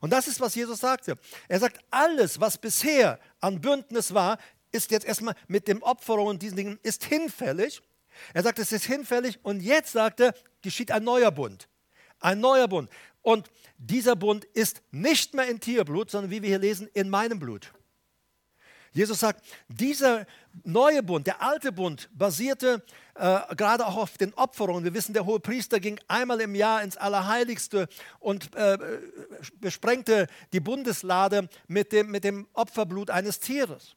[0.00, 1.18] Und das ist, was Jesus sagte.
[1.48, 4.38] Er sagt, alles, was bisher an Bündnis war,
[4.72, 7.80] ist jetzt erstmal mit dem Opferung und diesen Dingen, ist hinfällig.
[8.32, 11.68] Er sagt, es ist hinfällig und jetzt sagt er, geschieht ein neuer Bund.
[12.20, 12.90] Ein neuer Bund.
[13.22, 17.38] Und dieser Bund ist nicht mehr in Tierblut, sondern wie wir hier lesen, in meinem
[17.38, 17.72] Blut.
[18.94, 20.24] Jesus sagt, dieser
[20.62, 22.80] neue Bund, der alte Bund, basierte
[23.16, 24.84] äh, gerade auch auf den Opferungen.
[24.84, 27.88] Wir wissen, der hohe Priester ging einmal im Jahr ins Allerheiligste
[28.20, 28.78] und äh,
[29.60, 33.96] besprengte die Bundeslade mit dem, mit dem Opferblut eines Tieres.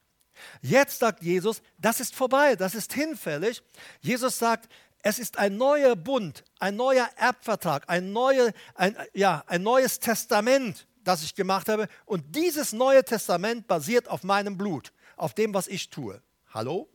[0.62, 3.62] Jetzt sagt Jesus, das ist vorbei, das ist hinfällig.
[4.02, 4.68] Jesus sagt,
[5.04, 10.88] es ist ein neuer Bund, ein neuer Erbvertrag, ein, neue, ein, ja, ein neues Testament,
[11.08, 11.88] das ich gemacht habe.
[12.06, 16.22] Und dieses neue Testament basiert auf meinem Blut, auf dem, was ich tue.
[16.54, 16.90] Hallo?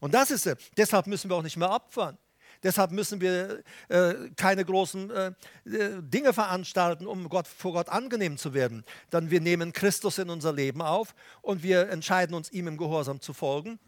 [0.00, 0.56] Und das ist es.
[0.76, 2.18] Deshalb müssen wir auch nicht mehr opfern.
[2.62, 5.32] Deshalb müssen wir äh, keine großen äh,
[5.64, 8.84] äh, Dinge veranstalten, um Gott, vor Gott angenehm zu werden.
[9.10, 13.20] Dann wir nehmen Christus in unser Leben auf und wir entscheiden uns, ihm im Gehorsam
[13.20, 13.80] zu folgen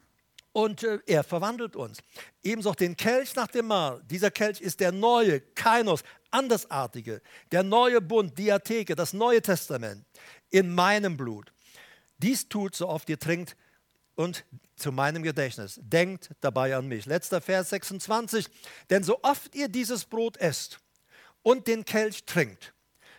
[0.54, 1.98] und äh, er verwandelt uns.
[2.42, 4.02] Ebenso den Kelch nach dem Mahl.
[4.08, 6.02] Dieser Kelch ist der neue, Kainos,
[6.34, 7.22] andersartige,
[7.52, 10.04] der neue Bund, Diatheke, das Neue Testament
[10.50, 11.52] in meinem Blut.
[12.18, 13.56] Dies tut, so oft ihr trinkt
[14.14, 14.44] und
[14.76, 15.78] zu meinem Gedächtnis.
[15.82, 17.06] Denkt dabei an mich.
[17.06, 18.46] Letzter Vers 26.
[18.90, 20.80] Denn so oft ihr dieses Brot esst
[21.42, 22.74] und den Kelch trinkt,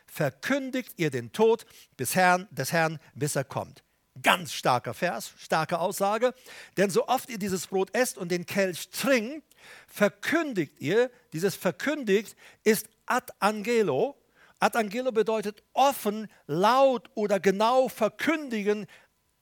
[0.06, 1.66] verkündigt ihr den Tod
[2.00, 3.84] des Herrn, des Herrn bis er kommt.
[4.22, 6.34] Ganz starker Vers, starke Aussage.
[6.78, 9.46] Denn so oft ihr dieses Brot esst und den Kelch trinkt,
[9.88, 14.16] verkündigt ihr, dieses verkündigt ist ad angelo.
[14.60, 18.88] Ad angelo bedeutet offen, laut oder genau verkündigen,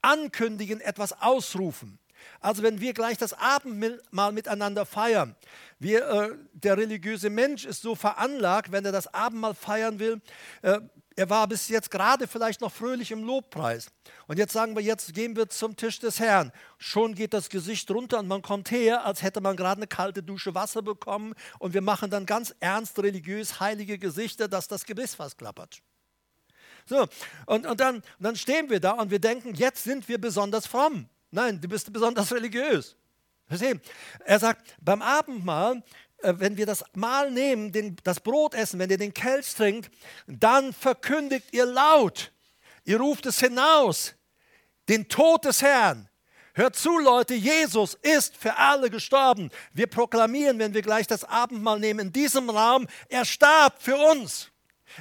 [0.01, 1.99] ankündigen, etwas ausrufen.
[2.39, 5.35] Also wenn wir gleich das Abendmahl miteinander feiern,
[5.79, 10.21] wir, äh, der religiöse Mensch ist so veranlagt, wenn er das Abendmahl feiern will,
[10.61, 10.79] äh,
[11.15, 13.87] er war bis jetzt gerade vielleicht noch fröhlich im Lobpreis.
[14.27, 16.51] Und jetzt sagen wir, jetzt gehen wir zum Tisch des Herrn.
[16.77, 20.23] Schon geht das Gesicht runter und man kommt her, als hätte man gerade eine kalte
[20.23, 21.33] Dusche Wasser bekommen.
[21.59, 25.81] Und wir machen dann ganz ernst religiös heilige Gesichter, dass das Gebiss fast klappert.
[26.85, 27.07] So,
[27.45, 30.67] und, und, dann, und dann stehen wir da und wir denken, jetzt sind wir besonders
[30.67, 31.07] fromm.
[31.31, 32.95] Nein, du bist besonders religiös.
[33.45, 33.81] Verstehen?
[34.25, 35.83] Er sagt, beim Abendmahl
[36.23, 39.91] wenn wir das Mahl nehmen, den, das Brot essen, wenn ihr den Kelch trinkt,
[40.27, 42.31] dann verkündigt ihr laut,
[42.85, 44.13] ihr ruft es hinaus,
[44.89, 46.09] den Tod des Herrn.
[46.55, 49.49] Hört zu, Leute, Jesus ist für alle gestorben.
[49.73, 54.51] Wir proklamieren, wenn wir gleich das Abendmahl nehmen, in diesem Raum, er starb für uns.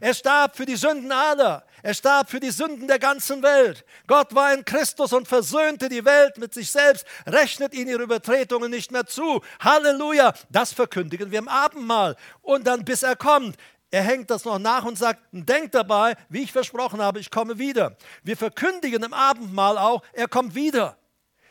[0.00, 1.66] Er starb für die Sünden aller.
[1.82, 3.84] Er starb für die Sünden der ganzen Welt.
[4.06, 8.70] Gott war in Christus und versöhnte die Welt mit sich selbst, rechnet ihnen ihre Übertretungen
[8.70, 9.42] nicht mehr zu.
[9.58, 10.32] Halleluja!
[10.48, 12.16] Das verkündigen wir im Abendmahl.
[12.40, 13.56] Und dann, bis er kommt,
[13.90, 17.58] er hängt das noch nach und sagt, denkt dabei, wie ich versprochen habe, ich komme
[17.58, 17.96] wieder.
[18.22, 20.96] Wir verkündigen im Abendmahl auch, er kommt wieder.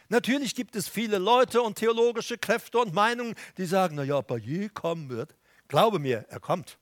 [0.10, 4.38] Natürlich gibt es viele Leute und theologische Kräfte und Meinungen, die sagen, naja, ob er
[4.38, 5.36] je kommen wird.
[5.68, 6.78] Glaube mir, er kommt.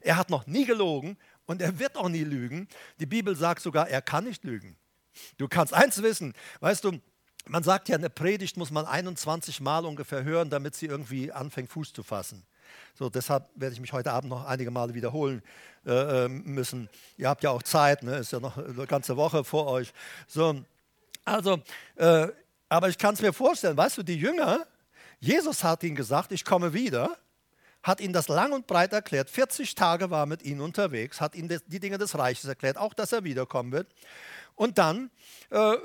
[0.00, 1.16] Er hat noch nie gelogen
[1.46, 2.68] und er wird auch nie lügen.
[2.98, 4.76] Die Bibel sagt sogar, er kann nicht lügen.
[5.38, 7.00] Du kannst eins wissen, weißt du,
[7.46, 11.70] man sagt ja, eine Predigt muss man 21 Mal ungefähr hören, damit sie irgendwie anfängt,
[11.70, 12.44] Fuß zu fassen.
[12.94, 15.42] So, deshalb werde ich mich heute Abend noch einige Male wiederholen
[15.84, 16.88] äh, ähm, müssen.
[17.16, 18.16] Ihr habt ja auch Zeit, ne?
[18.16, 19.92] ist ja noch eine ganze Woche vor euch.
[20.26, 20.64] So,
[21.24, 21.60] also,
[21.96, 22.28] äh,
[22.68, 24.66] aber ich kann es mir vorstellen, weißt du, die Jünger,
[25.20, 27.16] Jesus hat ihnen gesagt, ich komme wieder
[27.84, 29.28] hat ihnen das lang und breit erklärt.
[29.30, 33.12] 40 Tage war mit ihnen unterwegs, hat ihnen die Dinge des Reiches erklärt, auch dass
[33.12, 33.94] er wiederkommen wird.
[34.56, 35.10] Und dann
[35.50, 35.76] äh,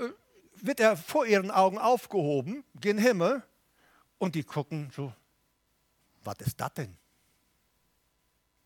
[0.56, 3.44] wird er vor ihren Augen aufgehoben, gen Himmel,
[4.18, 5.14] und die gucken so,
[6.24, 6.98] was ist das denn?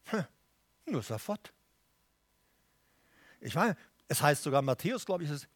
[0.05, 0.25] Hm,
[0.85, 1.51] nur sofort.
[3.39, 3.75] Ich meine,
[4.07, 5.47] es heißt sogar Matthäus, glaube ich, ist,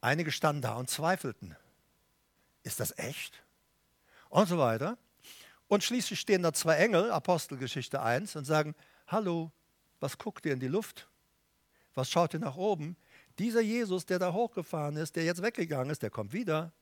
[0.00, 1.56] einige standen da und zweifelten.
[2.62, 3.42] Ist das echt?
[4.28, 4.98] Und so weiter.
[5.72, 8.74] Und schließlich stehen da zwei Engel, Apostelgeschichte 1, und sagen,
[9.06, 9.50] hallo,
[10.00, 11.08] was guckt ihr in die Luft?
[11.94, 12.94] Was schaut ihr nach oben?
[13.38, 16.72] Dieser Jesus, der da hochgefahren ist, der jetzt weggegangen ist, der kommt wieder.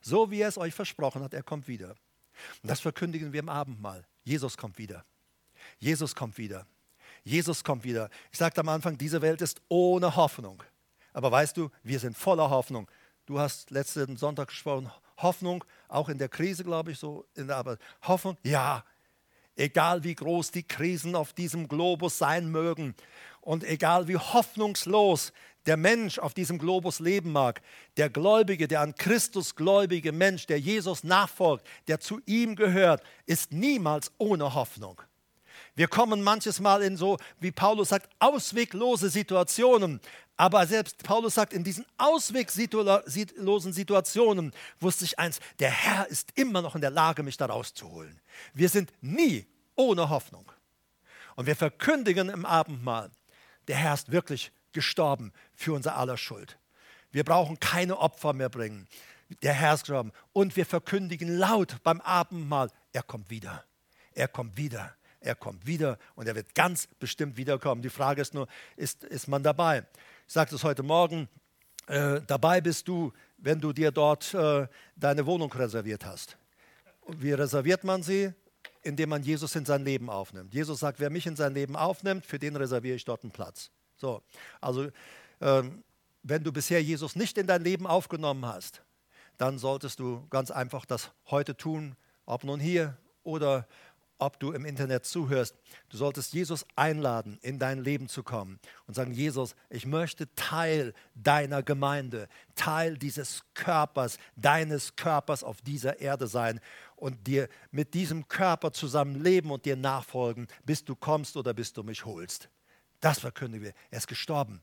[0.00, 1.90] So wie er es euch versprochen hat, er kommt wieder.
[1.90, 4.04] Und das verkündigen wir im Abendmahl.
[4.24, 5.04] Jesus kommt wieder.
[5.78, 6.66] Jesus kommt wieder.
[7.22, 8.10] Jesus kommt wieder.
[8.32, 10.60] Ich sagte am Anfang, diese Welt ist ohne Hoffnung.
[11.12, 12.90] Aber weißt du, wir sind voller Hoffnung.
[13.26, 17.56] Du hast letzten Sonntag gesprochen, Hoffnung, auch in der Krise, glaube ich, so in der
[17.56, 17.78] Arbeit.
[18.02, 18.84] Hoffnung, ja.
[19.56, 22.94] Egal wie groß die Krisen auf diesem Globus sein mögen
[23.40, 25.32] und egal wie hoffnungslos
[25.66, 27.62] der Mensch auf diesem Globus leben mag,
[27.96, 33.52] der Gläubige, der an Christus gläubige Mensch, der Jesus nachfolgt, der zu ihm gehört, ist
[33.52, 35.00] niemals ohne Hoffnung.
[35.76, 40.00] Wir kommen manches Mal in so, wie Paulus sagt, ausweglose Situationen.
[40.36, 46.60] Aber selbst Paulus sagt, in diesen ausweglosen Situationen wusste ich eins, der Herr ist immer
[46.60, 48.20] noch in der Lage, mich da rauszuholen.
[48.52, 50.50] Wir sind nie ohne Hoffnung.
[51.36, 53.10] Und wir verkündigen im Abendmahl,
[53.68, 56.58] der Herr ist wirklich gestorben für unser aller Schuld.
[57.12, 58.88] Wir brauchen keine Opfer mehr bringen.
[59.42, 60.12] Der Herr ist gestorben.
[60.32, 63.64] Und wir verkündigen laut beim Abendmahl, er kommt wieder.
[64.12, 64.96] Er kommt wieder.
[65.20, 67.80] Er kommt wieder und er wird ganz bestimmt wiederkommen.
[67.80, 69.86] Die Frage ist nur, ist, ist man dabei?
[70.26, 71.28] Ich sagte es heute Morgen,
[71.86, 74.66] äh, dabei bist du, wenn du dir dort äh,
[74.96, 76.38] deine Wohnung reserviert hast.
[77.06, 78.32] Wie reserviert man sie?
[78.82, 80.54] Indem man Jesus in sein Leben aufnimmt.
[80.54, 83.70] Jesus sagt, wer mich in sein Leben aufnimmt, für den reserviere ich dort einen Platz.
[83.96, 84.22] So,
[84.60, 84.88] also
[85.40, 85.84] ähm,
[86.22, 88.82] wenn du bisher Jesus nicht in dein Leben aufgenommen hast,
[89.36, 93.66] dann solltest du ganz einfach das heute tun, ob nun hier oder
[94.24, 95.54] ob du im Internet zuhörst,
[95.90, 100.94] du solltest Jesus einladen, in dein Leben zu kommen und sagen, Jesus, ich möchte Teil
[101.14, 106.60] deiner Gemeinde, Teil dieses Körpers, deines Körpers auf dieser Erde sein
[106.96, 111.72] und dir mit diesem Körper zusammen leben und dir nachfolgen, bis du kommst oder bis
[111.72, 112.48] du mich holst.
[113.00, 113.74] Das verkündigen wir.
[113.90, 114.62] Er ist gestorben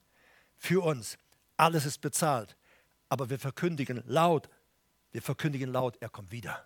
[0.58, 1.18] für uns.
[1.58, 2.58] Alles ist bezahlt.
[3.10, 4.50] Aber wir verkündigen laut,
[5.12, 6.66] wir verkündigen laut, er kommt wieder.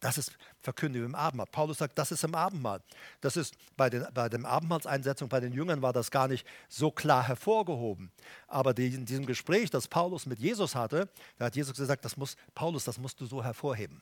[0.00, 0.32] Das ist
[0.62, 1.46] Verkündigung im Abendmahl.
[1.46, 2.80] Paulus sagt, das ist im Abendmahl.
[3.20, 6.90] Das ist bei, den, bei der Abendmahlseinsetzung bei den Jüngern war das gar nicht so
[6.90, 8.10] klar hervorgehoben.
[8.46, 12.16] Aber die, in diesem Gespräch, das Paulus mit Jesus hatte, da hat Jesus gesagt, das
[12.16, 14.00] muss, Paulus, das musst du so hervorheben.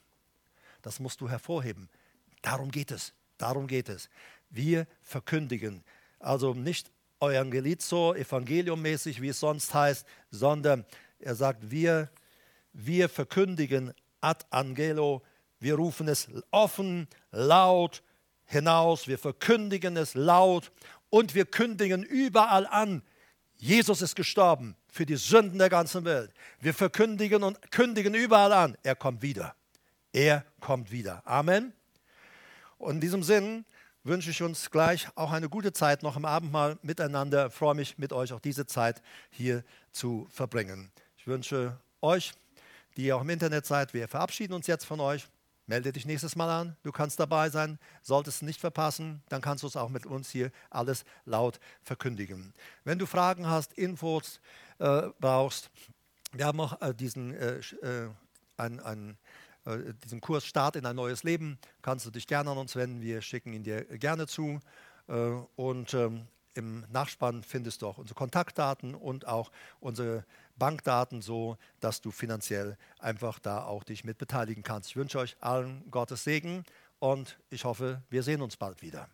[0.82, 1.88] Das musst du hervorheben.
[2.42, 3.12] Darum geht es.
[3.36, 4.09] Darum geht es.
[4.51, 5.82] Wir verkündigen.
[6.20, 6.90] Also nicht
[7.20, 10.84] Evangelizo, evangeliummäßig, wie es sonst heißt, sondern
[11.18, 12.11] er sagt, wir,
[12.72, 15.22] wir verkündigen ad angelo
[15.61, 18.02] wir rufen es offen, laut
[18.44, 20.72] hinaus, wir verkündigen es laut
[21.11, 23.02] und wir kündigen überall an,
[23.56, 26.32] Jesus ist gestorben für die Sünden der ganzen Welt.
[26.61, 29.54] Wir verkündigen und kündigen überall an, er kommt wieder.
[30.12, 31.22] Er kommt wieder.
[31.26, 31.72] Amen.
[32.78, 33.64] Und in diesem Sinn
[34.04, 37.48] wünsche ich uns gleich auch eine gute Zeit noch im Abendmahl miteinander.
[37.48, 40.90] Ich freue mich, mit euch auch diese Zeit hier zu verbringen.
[41.18, 42.32] Ich wünsche euch,
[42.96, 45.28] die ihr auch im Internet seid, wir verabschieden uns jetzt von euch.
[45.68, 49.62] Melde dich nächstes Mal an, du kannst dabei sein, solltest es nicht verpassen, dann kannst
[49.62, 52.54] du es auch mit uns hier alles laut verkündigen.
[52.84, 54.40] Wenn du Fragen hast, Infos
[54.78, 55.70] äh, brauchst,
[56.32, 58.08] wir haben auch äh, diesen, äh, äh
[58.56, 59.18] ein, ein,
[59.66, 63.02] äh, diesen Kurs Start in ein neues Leben, kannst du dich gerne an uns wenden,
[63.02, 64.60] wir schicken ihn dir gerne zu.
[65.06, 65.12] Äh,
[65.56, 70.24] und ähm, im Nachspann findest du auch unsere Kontaktdaten und auch unsere
[70.59, 74.90] Bankdaten, so dass du finanziell einfach da auch dich mit beteiligen kannst.
[74.90, 76.64] Ich wünsche euch allen Gottes Segen
[76.98, 79.09] und ich hoffe, wir sehen uns bald wieder.